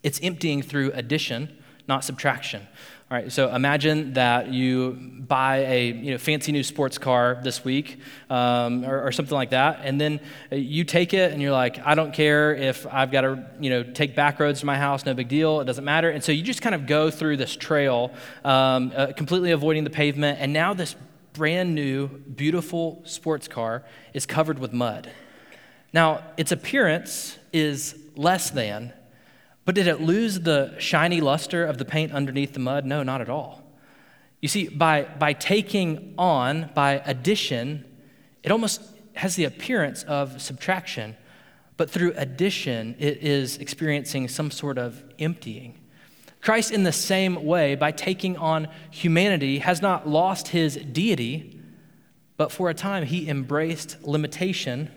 [0.01, 1.57] It's emptying through addition,
[1.89, 2.67] not subtraction.
[3.09, 7.63] All right, so imagine that you buy a you know, fancy new sports car this
[7.63, 10.19] week um, or, or, something like that, and then
[10.51, 13.83] you take it and you're like, I don't care if I've got to you know,
[13.83, 16.09] take back roads to my house, no big deal, it doesn't matter.
[16.09, 18.11] And so you just kind of go through this trail,
[18.43, 20.97] um, uh, completely avoiding the pavement, and now this
[21.31, 25.09] brand new, beautiful sports car is covered with mud.
[25.93, 28.91] Now, its appearance is less than
[29.67, 32.85] but did it lose the shiny luster of the paint underneath the mud?
[32.85, 33.61] No, not at all.
[34.41, 37.83] You see, by, by taking on, by addition,
[38.43, 38.81] it almost
[39.15, 41.17] has the appearance of subtraction,
[41.75, 45.77] but through addition, it is experiencing some sort of emptying.
[46.39, 51.59] Christ, in the same way, by taking on humanity, has not lost his deity,
[52.37, 54.89] but for a time he embraced limitation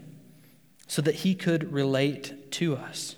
[0.87, 3.17] so that he could relate to us.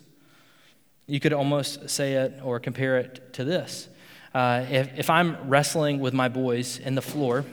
[1.07, 3.88] You could almost say it or compare it to this.
[4.35, 7.45] Uh, if, if I'm wrestling with my boys in the floor,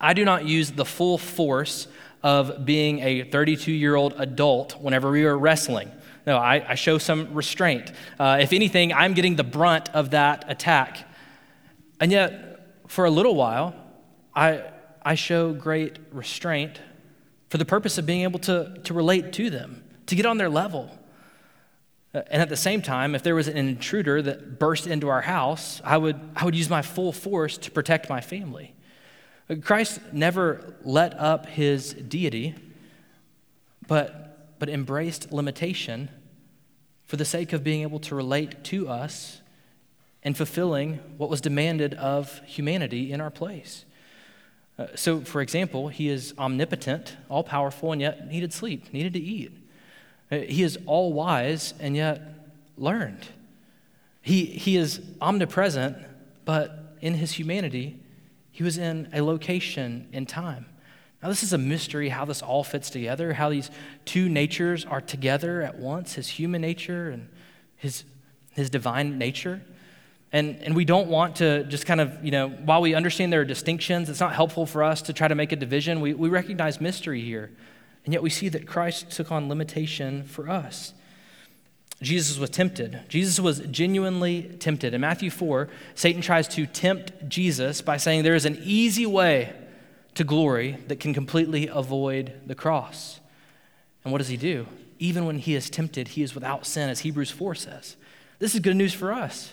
[0.00, 1.88] I do not use the full force
[2.22, 5.90] of being a 32 year old adult whenever we are wrestling.
[6.26, 7.90] No, I, I show some restraint.
[8.18, 11.08] Uh, if anything, I'm getting the brunt of that attack.
[12.00, 13.74] And yet, for a little while,
[14.34, 14.62] I,
[15.02, 16.80] I show great restraint
[17.48, 20.50] for the purpose of being able to, to relate to them, to get on their
[20.50, 20.97] level.
[22.18, 25.20] Uh, and at the same time, if there was an intruder that burst into our
[25.20, 28.74] house, I would, I would use my full force to protect my family.
[29.48, 32.56] Uh, Christ never let up his deity,
[33.86, 36.08] but, but embraced limitation
[37.04, 39.40] for the sake of being able to relate to us
[40.24, 43.84] and fulfilling what was demanded of humanity in our place.
[44.76, 49.20] Uh, so, for example, he is omnipotent, all powerful, and yet needed sleep, needed to
[49.20, 49.52] eat.
[50.30, 52.22] Uh, he is all wise and yet
[52.76, 53.26] learned.
[54.22, 55.96] He, he is omnipresent,
[56.44, 57.98] but in his humanity,
[58.50, 60.66] he was in a location in time.
[61.22, 63.70] Now, this is a mystery how this all fits together, how these
[64.04, 67.28] two natures are together at once his human nature and
[67.76, 68.04] his,
[68.52, 69.62] his divine nature.
[70.32, 73.40] And, and we don't want to just kind of, you know, while we understand there
[73.40, 76.00] are distinctions, it's not helpful for us to try to make a division.
[76.00, 77.50] We, we recognize mystery here.
[78.08, 80.94] And yet we see that Christ took on limitation for us.
[82.00, 83.02] Jesus was tempted.
[83.10, 84.94] Jesus was genuinely tempted.
[84.94, 89.52] In Matthew 4, Satan tries to tempt Jesus by saying there is an easy way
[90.14, 93.20] to glory that can completely avoid the cross.
[94.04, 94.66] And what does he do?
[94.98, 97.96] Even when he is tempted, he is without sin, as Hebrews 4 says.
[98.38, 99.52] This is good news for us.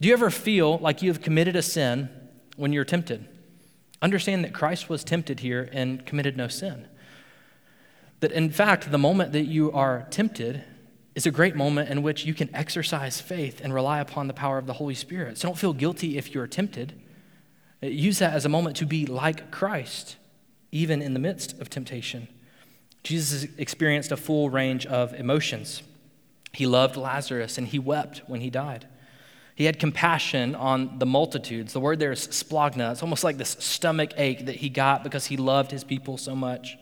[0.00, 2.08] Do you ever feel like you have committed a sin
[2.56, 3.28] when you're tempted?
[4.00, 6.88] Understand that Christ was tempted here and committed no sin.
[8.22, 10.62] That in fact, the moment that you are tempted
[11.16, 14.58] is a great moment in which you can exercise faith and rely upon the power
[14.58, 15.38] of the Holy Spirit.
[15.38, 16.92] So don't feel guilty if you're tempted.
[17.82, 20.14] Use that as a moment to be like Christ,
[20.70, 22.28] even in the midst of temptation.
[23.02, 25.82] Jesus experienced a full range of emotions.
[26.52, 28.86] He loved Lazarus and he wept when he died.
[29.56, 31.72] He had compassion on the multitudes.
[31.72, 32.92] The word there is splagna.
[32.92, 36.36] It's almost like this stomach ache that he got because he loved his people so
[36.36, 36.78] much.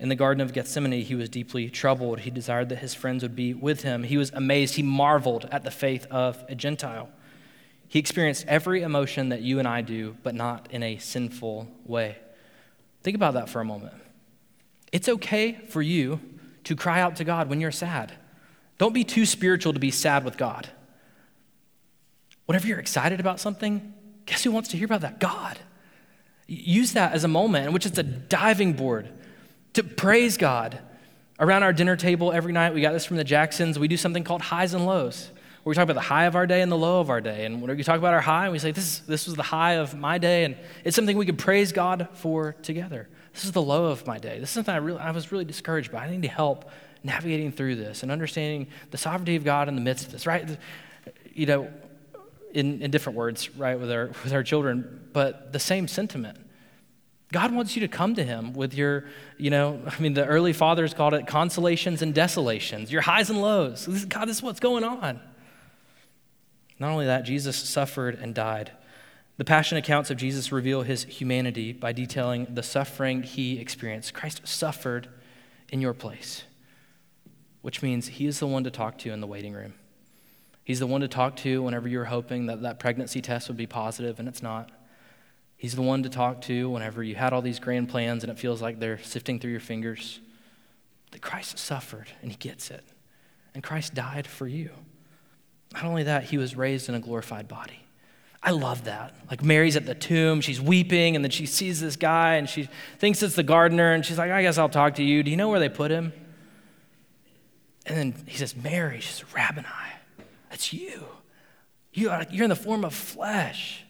[0.00, 2.20] In the Garden of Gethsemane, he was deeply troubled.
[2.20, 4.02] He desired that his friends would be with him.
[4.02, 4.76] He was amazed.
[4.76, 7.10] He marveled at the faith of a Gentile.
[7.86, 12.16] He experienced every emotion that you and I do, but not in a sinful way.
[13.02, 13.92] Think about that for a moment.
[14.90, 16.18] It's okay for you
[16.64, 18.12] to cry out to God when you're sad.
[18.78, 20.66] Don't be too spiritual to be sad with God.
[22.46, 23.92] Whenever you're excited about something,
[24.24, 25.20] guess who wants to hear about that?
[25.20, 25.58] God.
[26.46, 29.10] Use that as a moment in which it's a diving board
[29.74, 30.78] to praise God.
[31.38, 34.24] Around our dinner table every night, we got this from the Jacksons, we do something
[34.24, 35.30] called highs and lows
[35.62, 37.44] where we talk about the high of our day and the low of our day.
[37.44, 39.94] And when we talk about our high, we say, this, this was the high of
[39.94, 43.08] my day, and it's something we can praise God for together.
[43.34, 44.38] This is the low of my day.
[44.38, 46.04] This is something I, really, I was really discouraged by.
[46.04, 46.70] I need to help
[47.04, 50.58] navigating through this and understanding the sovereignty of God in the midst of this, right?
[51.32, 51.70] You know,
[52.52, 56.38] in, in different words, right, with our, with our children, but the same sentiment.
[57.32, 59.04] God wants you to come to Him with your,
[59.38, 63.40] you know, I mean, the early fathers called it consolations and desolations, your highs and
[63.40, 63.86] lows.
[64.08, 65.20] God, this is what's going on.
[66.78, 68.72] Not only that, Jesus suffered and died.
[69.36, 74.12] The passion accounts of Jesus reveal his humanity by detailing the suffering he experienced.
[74.12, 75.08] Christ suffered
[75.70, 76.44] in your place,
[77.62, 79.74] which means he is the one to talk to in the waiting room.
[80.64, 83.66] He's the one to talk to whenever you're hoping that that pregnancy test would be
[83.66, 84.70] positive and it's not.
[85.60, 88.38] He's the one to talk to whenever you had all these grand plans and it
[88.38, 90.18] feels like they're sifting through your fingers.
[91.10, 92.82] That Christ suffered and he gets it.
[93.52, 94.70] And Christ died for you.
[95.74, 97.78] Not only that, he was raised in a glorified body.
[98.42, 99.14] I love that.
[99.28, 102.70] Like Mary's at the tomb, she's weeping, and then she sees this guy and she
[102.98, 105.22] thinks it's the gardener, and she's like, I guess I'll talk to you.
[105.22, 106.14] Do you know where they put him?
[107.84, 109.68] And then he says, Mary, she says, Rabboni,
[110.48, 111.04] that's you.
[111.92, 113.84] you are, you're in the form of flesh.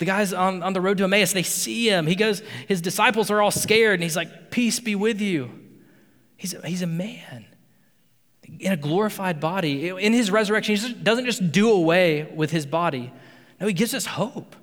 [0.00, 2.06] The guys on, on the road to Emmaus, they see him.
[2.06, 5.50] He goes, his disciples are all scared, and he's like, Peace be with you.
[6.38, 7.44] He's, he's a man
[8.58, 9.88] in a glorified body.
[9.88, 13.12] In his resurrection, he doesn't just do away with his body.
[13.60, 14.56] No, he gives us hope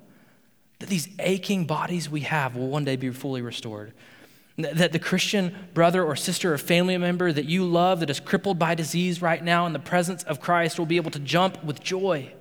[0.80, 3.92] that these aching bodies we have will one day be fully restored.
[4.56, 8.58] That the Christian brother or sister or family member that you love that is crippled
[8.58, 11.80] by disease right now in the presence of Christ will be able to jump with
[11.80, 12.32] joy,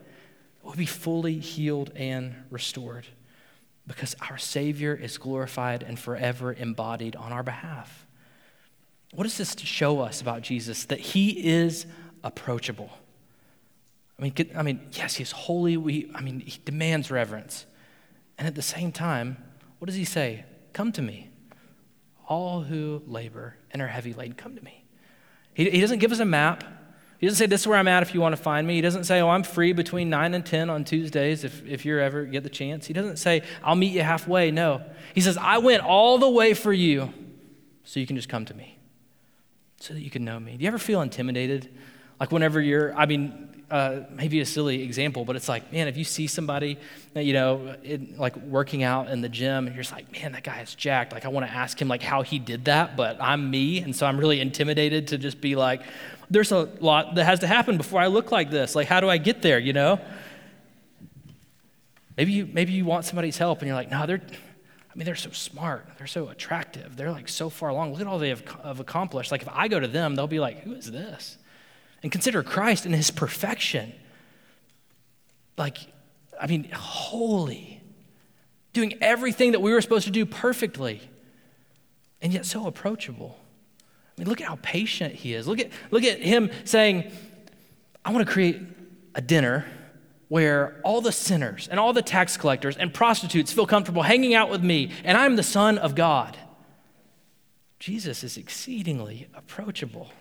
[0.67, 3.07] will be fully healed and restored
[3.87, 8.05] because our Savior is glorified and forever embodied on our behalf.
[9.13, 10.83] What does this show us about Jesus?
[10.83, 11.85] That he is
[12.21, 12.89] approachable.
[14.19, 15.77] I mean, I mean, yes, he's holy.
[15.77, 17.65] We, I mean, he demands reverence.
[18.37, 19.37] And at the same time,
[19.79, 20.43] what does he say?
[20.73, 21.29] Come to me.
[22.27, 24.83] All who labor and are heavy laden, come to me.
[25.53, 26.65] He, he doesn't give us a map.
[27.19, 28.75] He doesn't say, This is where I'm at if you want to find me.
[28.75, 31.99] He doesn't say, Oh, I'm free between 9 and 10 on Tuesdays if, if you
[31.99, 32.85] ever get the chance.
[32.85, 34.51] He doesn't say, I'll meet you halfway.
[34.51, 34.81] No.
[35.15, 37.13] He says, I went all the way for you
[37.83, 38.77] so you can just come to me,
[39.79, 40.57] so that you can know me.
[40.57, 41.73] Do you ever feel intimidated?
[42.19, 45.97] Like whenever you're, I mean, uh, maybe a silly example, but it's like, man, if
[45.97, 46.77] you see somebody,
[47.15, 50.43] you know, in, like working out in the gym, and you're just like, man, that
[50.43, 51.11] guy is jacked.
[51.11, 53.95] Like, I want to ask him like how he did that, but I'm me, and
[53.95, 55.81] so I'm really intimidated to just be like,
[56.29, 58.75] there's a lot that has to happen before I look like this.
[58.75, 59.59] Like, how do I get there?
[59.59, 59.99] You know?
[62.17, 64.21] Maybe you maybe you want somebody's help, and you're like, no, they're.
[64.21, 65.87] I mean, they're so smart.
[65.99, 66.97] They're so attractive.
[66.97, 67.91] They're like so far along.
[67.91, 69.31] Look at all they have, have accomplished.
[69.31, 71.37] Like, if I go to them, they'll be like, who is this?
[72.03, 73.93] And consider Christ in his perfection.
[75.57, 75.77] Like,
[76.39, 77.81] I mean, holy,
[78.73, 81.01] doing everything that we were supposed to do perfectly,
[82.21, 83.37] and yet so approachable.
[84.17, 85.47] I mean, look at how patient he is.
[85.47, 87.11] Look at, look at him saying,
[88.05, 88.61] I want to create
[89.15, 89.65] a dinner
[90.27, 94.49] where all the sinners and all the tax collectors and prostitutes feel comfortable hanging out
[94.49, 96.37] with me, and I'm the Son of God.
[97.79, 100.11] Jesus is exceedingly approachable.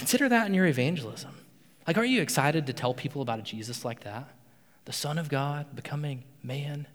[0.00, 1.34] Consider that in your evangelism.
[1.86, 4.30] Like, aren't you excited to tell people about a Jesus like that?
[4.86, 6.86] The Son of God becoming man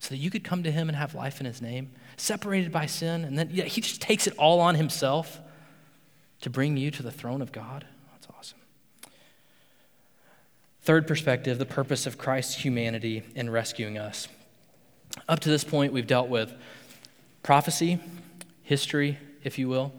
[0.00, 2.86] so that you could come to him and have life in his name, separated by
[2.86, 5.38] sin, and then yeah, he just takes it all on himself
[6.40, 7.86] to bring you to the throne of God.
[8.10, 8.58] That's awesome.
[10.82, 14.26] Third perspective the purpose of Christ's humanity in rescuing us.
[15.28, 16.52] Up to this point, we've dealt with
[17.44, 18.00] prophecy,
[18.64, 19.92] history, if you will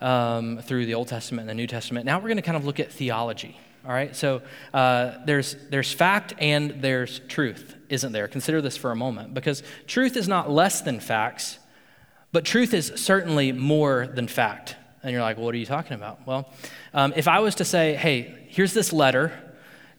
[0.00, 2.06] um, through the Old Testament and the New Testament.
[2.06, 3.58] Now we're going to kind of look at theology.
[3.86, 4.42] All right, so
[4.74, 8.26] uh, there's, there's fact and there's truth, isn't there?
[8.26, 11.60] Consider this for a moment, because truth is not less than facts,
[12.32, 14.74] but truth is certainly more than fact.
[15.04, 16.26] And you're like, well, what are you talking about?
[16.26, 16.52] Well,
[16.94, 19.32] um, if I was to say, hey, here's this letter,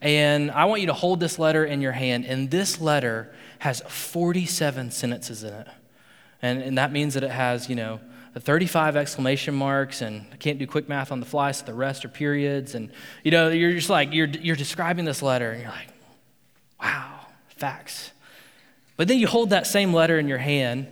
[0.02, 3.82] and I want you to hold this letter in your hand, and this letter has
[3.88, 5.68] 47 sentences in it.
[6.42, 8.02] And, and that means that it has, you know,
[8.40, 12.04] 35 exclamation marks and I can't do quick math on the fly, so the rest
[12.06, 12.76] are periods.
[12.76, 12.92] And,
[13.24, 15.88] you know, you're just like, you're, you're describing this letter and you're like,
[16.82, 17.20] wow,
[17.56, 18.12] facts.
[18.98, 20.88] But then you hold that same letter in your hand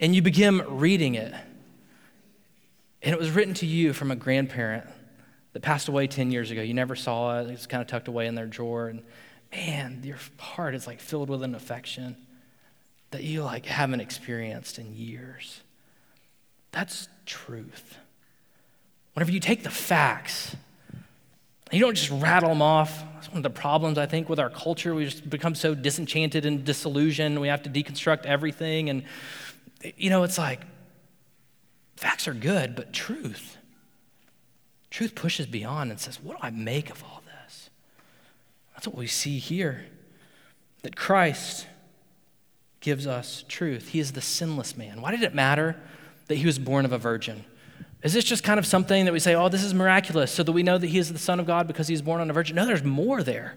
[0.00, 1.32] and you begin reading it.
[3.02, 4.86] And it was written to you from a grandparent
[5.52, 6.62] that passed away 10 years ago.
[6.62, 8.88] You never saw it, it was kind of tucked away in their drawer.
[8.88, 9.02] And
[9.52, 12.16] man, your heart is like filled with an affection
[13.10, 15.60] that you like haven't experienced in years.
[16.72, 17.98] That's truth.
[19.14, 20.56] Whenever you take the facts,
[21.70, 23.04] you don't just rattle them off.
[23.14, 24.94] That's one of the problems, I think, with our culture.
[24.94, 27.40] We just become so disenchanted and disillusioned.
[27.40, 28.90] We have to deconstruct everything.
[28.90, 29.04] And,
[29.96, 30.62] you know, it's like
[31.96, 33.58] facts are good, but truth,
[34.90, 37.70] truth pushes beyond and says, what do I make of all this?
[38.74, 39.86] That's what we see here
[40.82, 41.66] that Christ
[42.80, 43.90] gives us truth.
[43.90, 45.00] He is the sinless man.
[45.00, 45.76] Why did it matter
[46.32, 47.44] that he was born of a virgin?
[48.02, 50.50] Is this just kind of something that we say, oh, this is miraculous, so that
[50.50, 52.56] we know that he is the Son of God because he's born on a virgin?
[52.56, 53.56] No, there's more there.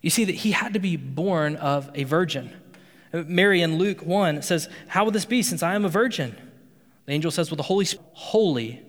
[0.00, 2.52] You see, that he had to be born of a virgin.
[3.12, 6.36] Mary in Luke 1 says, How will this be since I am a virgin?
[7.06, 8.82] The angel says, Well, the Holy Spirit, holy,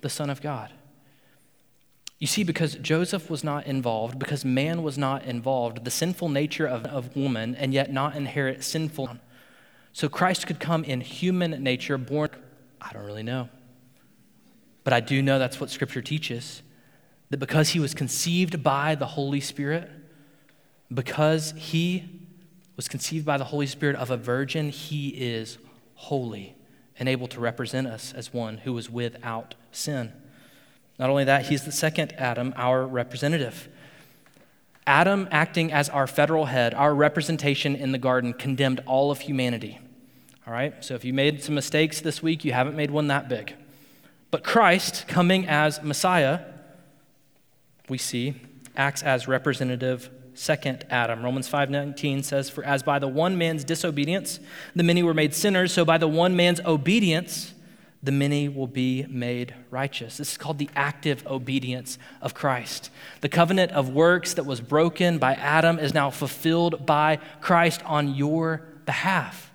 [0.00, 0.70] the Son of God.
[2.18, 6.66] You see, because Joseph was not involved, because man was not involved, the sinful nature
[6.66, 9.16] of, of woman, and yet not inherit sinful.
[9.92, 12.30] So Christ could come in human nature, born,
[12.80, 13.48] I don't really know.
[14.84, 16.62] But I do know that's what Scripture teaches
[17.30, 19.88] that because he was conceived by the Holy Spirit,
[20.92, 22.08] because he
[22.76, 25.58] was conceived by the Holy Spirit of a virgin, he is
[25.94, 26.56] holy
[26.98, 30.12] and able to represent us as one who was without sin.
[30.98, 33.68] Not only that, he's the second Adam, our representative.
[34.86, 39.78] Adam, acting as our federal head, our representation in the garden, condemned all of humanity.
[40.46, 40.84] All right?
[40.84, 43.54] So if you made some mistakes this week, you haven't made one that big.
[44.30, 46.40] But Christ, coming as Messiah,
[47.88, 48.34] we see,
[48.76, 51.22] acts as representative second Adam.
[51.22, 54.40] Romans 5:19 says, "For as by the one man's disobedience
[54.74, 57.52] the many were made sinners, so by the one man's obedience
[58.02, 60.16] the many will be made righteous.
[60.16, 62.90] This is called the active obedience of Christ.
[63.20, 68.14] The covenant of works that was broken by Adam is now fulfilled by Christ on
[68.14, 69.52] your behalf.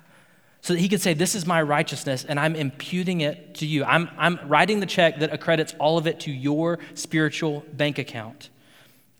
[0.62, 3.84] So that he could say, This is my righteousness, and I'm imputing it to you.
[3.84, 8.50] I'm, I'm writing the check that accredits all of it to your spiritual bank account.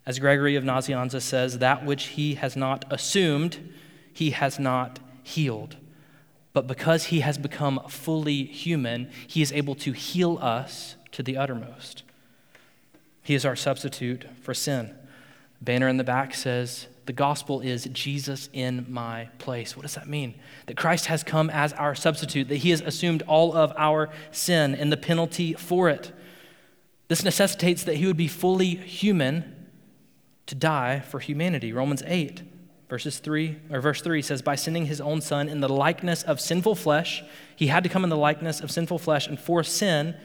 [0.06, 3.74] As Gregory of Nazianzus says, that which he has not assumed,
[4.14, 5.78] he has not healed.
[6.56, 11.36] But because he has become fully human, he is able to heal us to the
[11.36, 12.04] uttermost.
[13.22, 14.96] He is our substitute for sin.
[15.60, 19.76] Banner in the back says, The gospel is Jesus in my place.
[19.76, 20.36] What does that mean?
[20.68, 24.76] That Christ has come as our substitute, that he has assumed all of our sin
[24.76, 26.14] and the penalty for it.
[27.10, 29.68] This necessitates that he would be fully human
[30.46, 31.74] to die for humanity.
[31.74, 32.44] Romans 8,
[32.90, 36.40] verses 3 or verse 3 says, By sending his own son in the likeness of
[36.40, 37.24] sinful flesh,
[37.56, 40.16] he had to come in the likeness of sinful flesh, and for sin,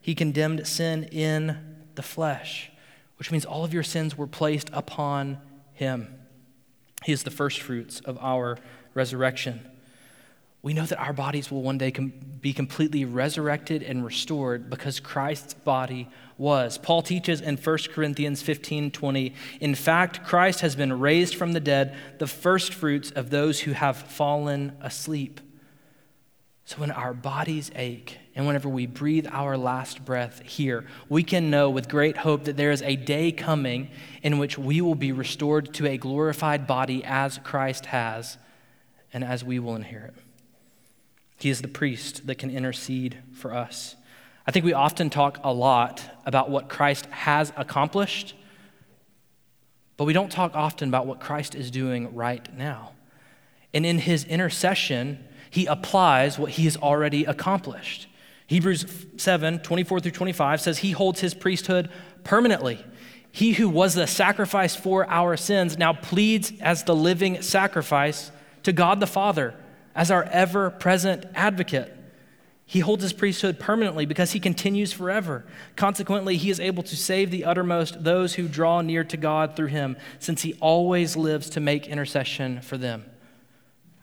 [0.00, 1.58] he condemned sin in
[1.94, 2.70] the flesh,
[3.18, 5.38] which means all of your sins were placed upon
[5.72, 6.14] him.
[7.04, 8.58] He is the first fruits of our
[8.94, 9.60] resurrection.
[10.62, 15.00] We know that our bodies will one day com- be completely resurrected and restored because
[15.00, 16.76] Christ's body was.
[16.76, 21.60] Paul teaches in 1 Corinthians 15 20, in fact, Christ has been raised from the
[21.60, 25.40] dead, the first fruits of those who have fallen asleep.
[26.66, 31.50] So when our bodies ache and whenever we breathe our last breath here, we can
[31.50, 33.90] know with great hope that there is a day coming
[34.22, 38.38] in which we will be restored to a glorified body as Christ has
[39.12, 40.14] and as we will inherit.
[41.40, 43.96] He is the priest that can intercede for us.
[44.46, 48.34] I think we often talk a lot about what Christ has accomplished,
[49.96, 52.92] but we don't talk often about what Christ is doing right now.
[53.72, 58.06] And in his intercession, he applies what he has already accomplished.
[58.46, 61.88] Hebrews 7 24 through 25 says he holds his priesthood
[62.24, 62.84] permanently.
[63.32, 68.32] He who was the sacrifice for our sins now pleads as the living sacrifice
[68.64, 69.54] to God the Father
[69.94, 71.96] as our ever present advocate.
[72.66, 75.44] He holds his priesthood permanently because he continues forever.
[75.74, 79.68] Consequently, he is able to save the uttermost those who draw near to God through
[79.68, 83.04] him, since he always lives to make intercession for them.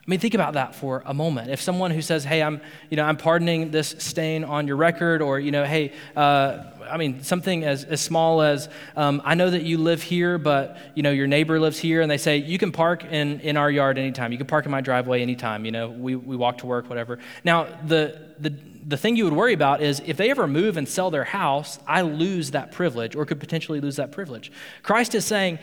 [0.08, 1.50] I mean, think about that for a moment.
[1.50, 5.22] If someone who says, "Hey, I'm, you know, I'm pardoning this stain on your record,"
[5.22, 9.50] or you know, "Hey, uh, I mean, something as, as small as, um, I know
[9.50, 12.58] that you live here, but you know, your neighbor lives here, and they say you
[12.58, 14.32] can park in, in our yard anytime.
[14.32, 15.66] You can park in my driveway anytime.
[15.66, 17.20] You know, we, we walk to work, whatever.
[17.44, 18.54] Now, the the
[18.88, 21.80] the thing you would worry about is if they ever move and sell their house,
[21.86, 24.54] I lose that privilege, or could potentially lose that privilege.
[24.84, 25.60] Christ is saying,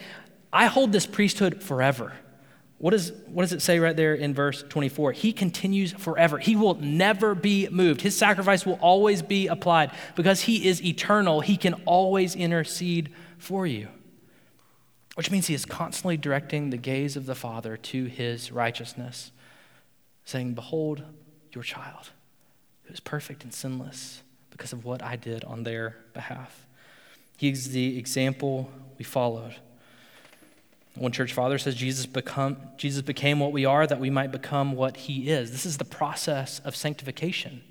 [0.52, 2.12] I hold this priesthood forever.
[2.78, 5.12] What, is, what does it say right there in verse 24?
[5.12, 6.38] He continues forever.
[6.38, 8.00] He will never be moved.
[8.00, 11.40] His sacrifice will always be applied because he is eternal.
[11.40, 13.88] He can always intercede for you,
[15.14, 19.30] which means he is constantly directing the gaze of the Father to his righteousness,
[20.24, 21.04] saying, Behold
[21.52, 22.10] your child
[22.84, 26.66] who is perfect and sinless because of what I did on their behalf.
[27.36, 29.56] He is the example we followed.
[30.96, 34.72] One church father says Jesus, become, Jesus became what we are that we might become
[34.72, 35.50] what he is.
[35.50, 37.62] This is the process of sanctification.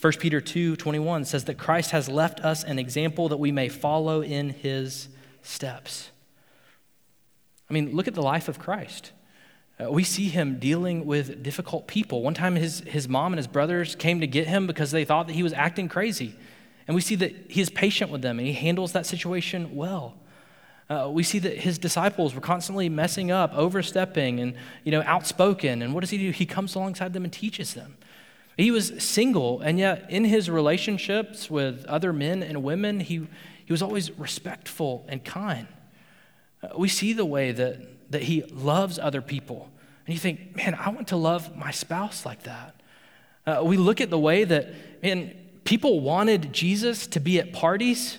[0.00, 3.68] 1 Peter 2 21 says that Christ has left us an example that we may
[3.68, 5.08] follow in his
[5.42, 6.10] steps.
[7.68, 9.12] I mean, look at the life of Christ.
[9.82, 12.22] Uh, we see him dealing with difficult people.
[12.22, 15.26] One time, his, his mom and his brothers came to get him because they thought
[15.26, 16.36] that he was acting crazy.
[16.86, 20.14] And we see that he is patient with them and he handles that situation well.
[20.94, 25.82] Uh, we see that his disciples were constantly messing up, overstepping, and you know, outspoken.
[25.82, 26.30] And what does he do?
[26.30, 27.96] He comes alongside them and teaches them.
[28.56, 33.26] He was single, and yet in his relationships with other men and women, he,
[33.64, 35.66] he was always respectful and kind.
[36.62, 39.68] Uh, we see the way that, that he loves other people.
[40.06, 42.80] And you think, man, I want to love my spouse like that.
[43.46, 45.34] Uh, we look at the way that, man,
[45.64, 48.18] people wanted Jesus to be at parties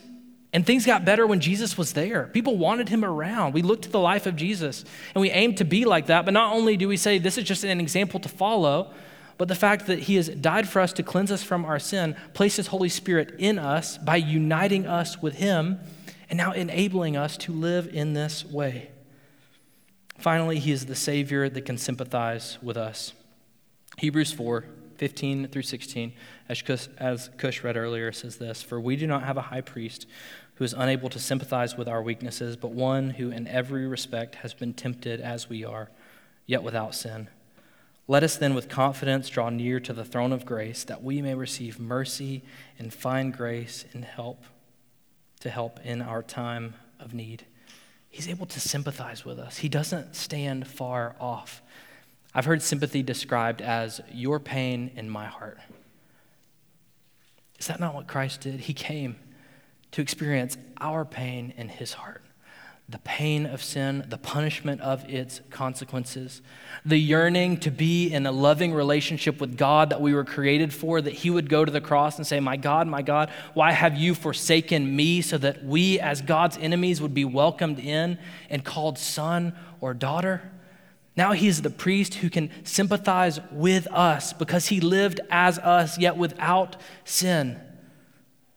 [0.56, 2.30] and things got better when Jesus was there.
[2.32, 3.53] People wanted him around.
[3.53, 6.24] We looked to the life of Jesus and we aimed to be like that.
[6.24, 8.93] But not only do we say this is just an example to follow,
[9.38, 12.16] but the fact that he has died for us to cleanse us from our sin,
[12.34, 15.78] placed his Holy Spirit in us by uniting us with him,
[16.30, 18.91] and now enabling us to live in this way.
[20.20, 23.12] Finally, he is the Savior that can sympathize with us.
[23.97, 24.64] Hebrews 4
[24.97, 26.14] 15 through 16,
[26.47, 30.08] as Cush, read earlier, says this For we do not have a high priest
[30.56, 34.53] who is unable to sympathize with our weaknesses, but one who in every respect has
[34.53, 35.89] been tempted as we are,
[36.45, 37.28] yet without sin.
[38.08, 41.34] Let us then with confidence draw near to the throne of grace that we may
[41.34, 42.43] receive mercy
[42.78, 44.43] and find grace and help
[45.39, 47.45] to help in our time of need.
[48.10, 49.58] He's able to sympathize with us.
[49.58, 51.62] He doesn't stand far off.
[52.34, 55.58] I've heard sympathy described as your pain in my heart.
[57.60, 58.62] Is that not what Christ did?
[58.62, 59.18] He came
[59.92, 62.22] to experience our pain in his heart.
[62.88, 66.44] the pain of sin, the punishment of its consequences,
[66.86, 71.02] the yearning to be in a loving relationship with God that we were created for,
[71.02, 73.98] that He would go to the cross and say, My God, my God, why have
[73.98, 75.22] you forsaken me?
[75.22, 78.20] So that we, as God's enemies, would be welcomed in
[78.52, 80.52] and called son or daughter.
[81.18, 85.98] Now he is the priest who can sympathize with us because he lived as us,
[85.98, 87.60] yet without sin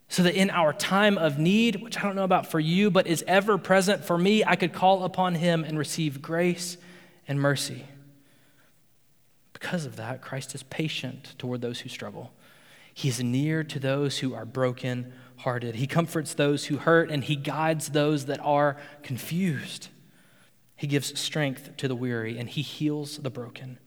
[0.08, 3.06] so that in our time of need, which I don't know about for you, but
[3.06, 6.78] is ever present for me, I could call upon him and receive grace
[7.26, 7.84] and mercy.
[9.52, 12.32] Because of that, Christ is patient toward those who struggle.
[12.94, 15.76] He is near to those who are broken hearted.
[15.76, 19.88] He comforts those who hurt, and he guides those that are confused.
[20.74, 23.78] He gives strength to the weary, and he heals the broken.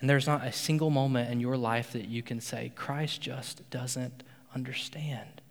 [0.00, 3.68] And there's not a single moment in your life that you can say, Christ just
[3.70, 4.22] doesn't
[4.56, 5.42] understand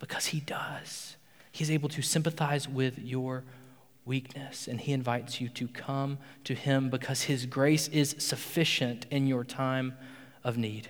[0.00, 1.16] because he does.
[1.52, 3.44] He's able to sympathize with your
[4.04, 9.28] weakness, and he invites you to come to him because his grace is sufficient in
[9.28, 9.94] your time
[10.42, 10.88] of need.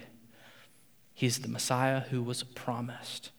[1.13, 3.31] He's the Messiah who was promised.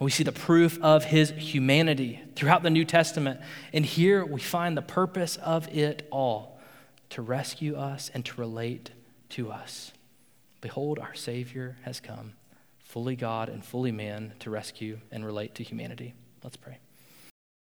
[0.00, 3.38] We see the proof of his humanity throughout the New Testament.
[3.72, 6.58] And here we find the purpose of it all
[7.10, 8.90] to rescue us and to relate
[9.30, 9.92] to us.
[10.60, 12.32] Behold, our Savior has come
[12.90, 16.12] fully God and fully man, to rescue and relate to humanity.
[16.42, 16.78] Let's pray.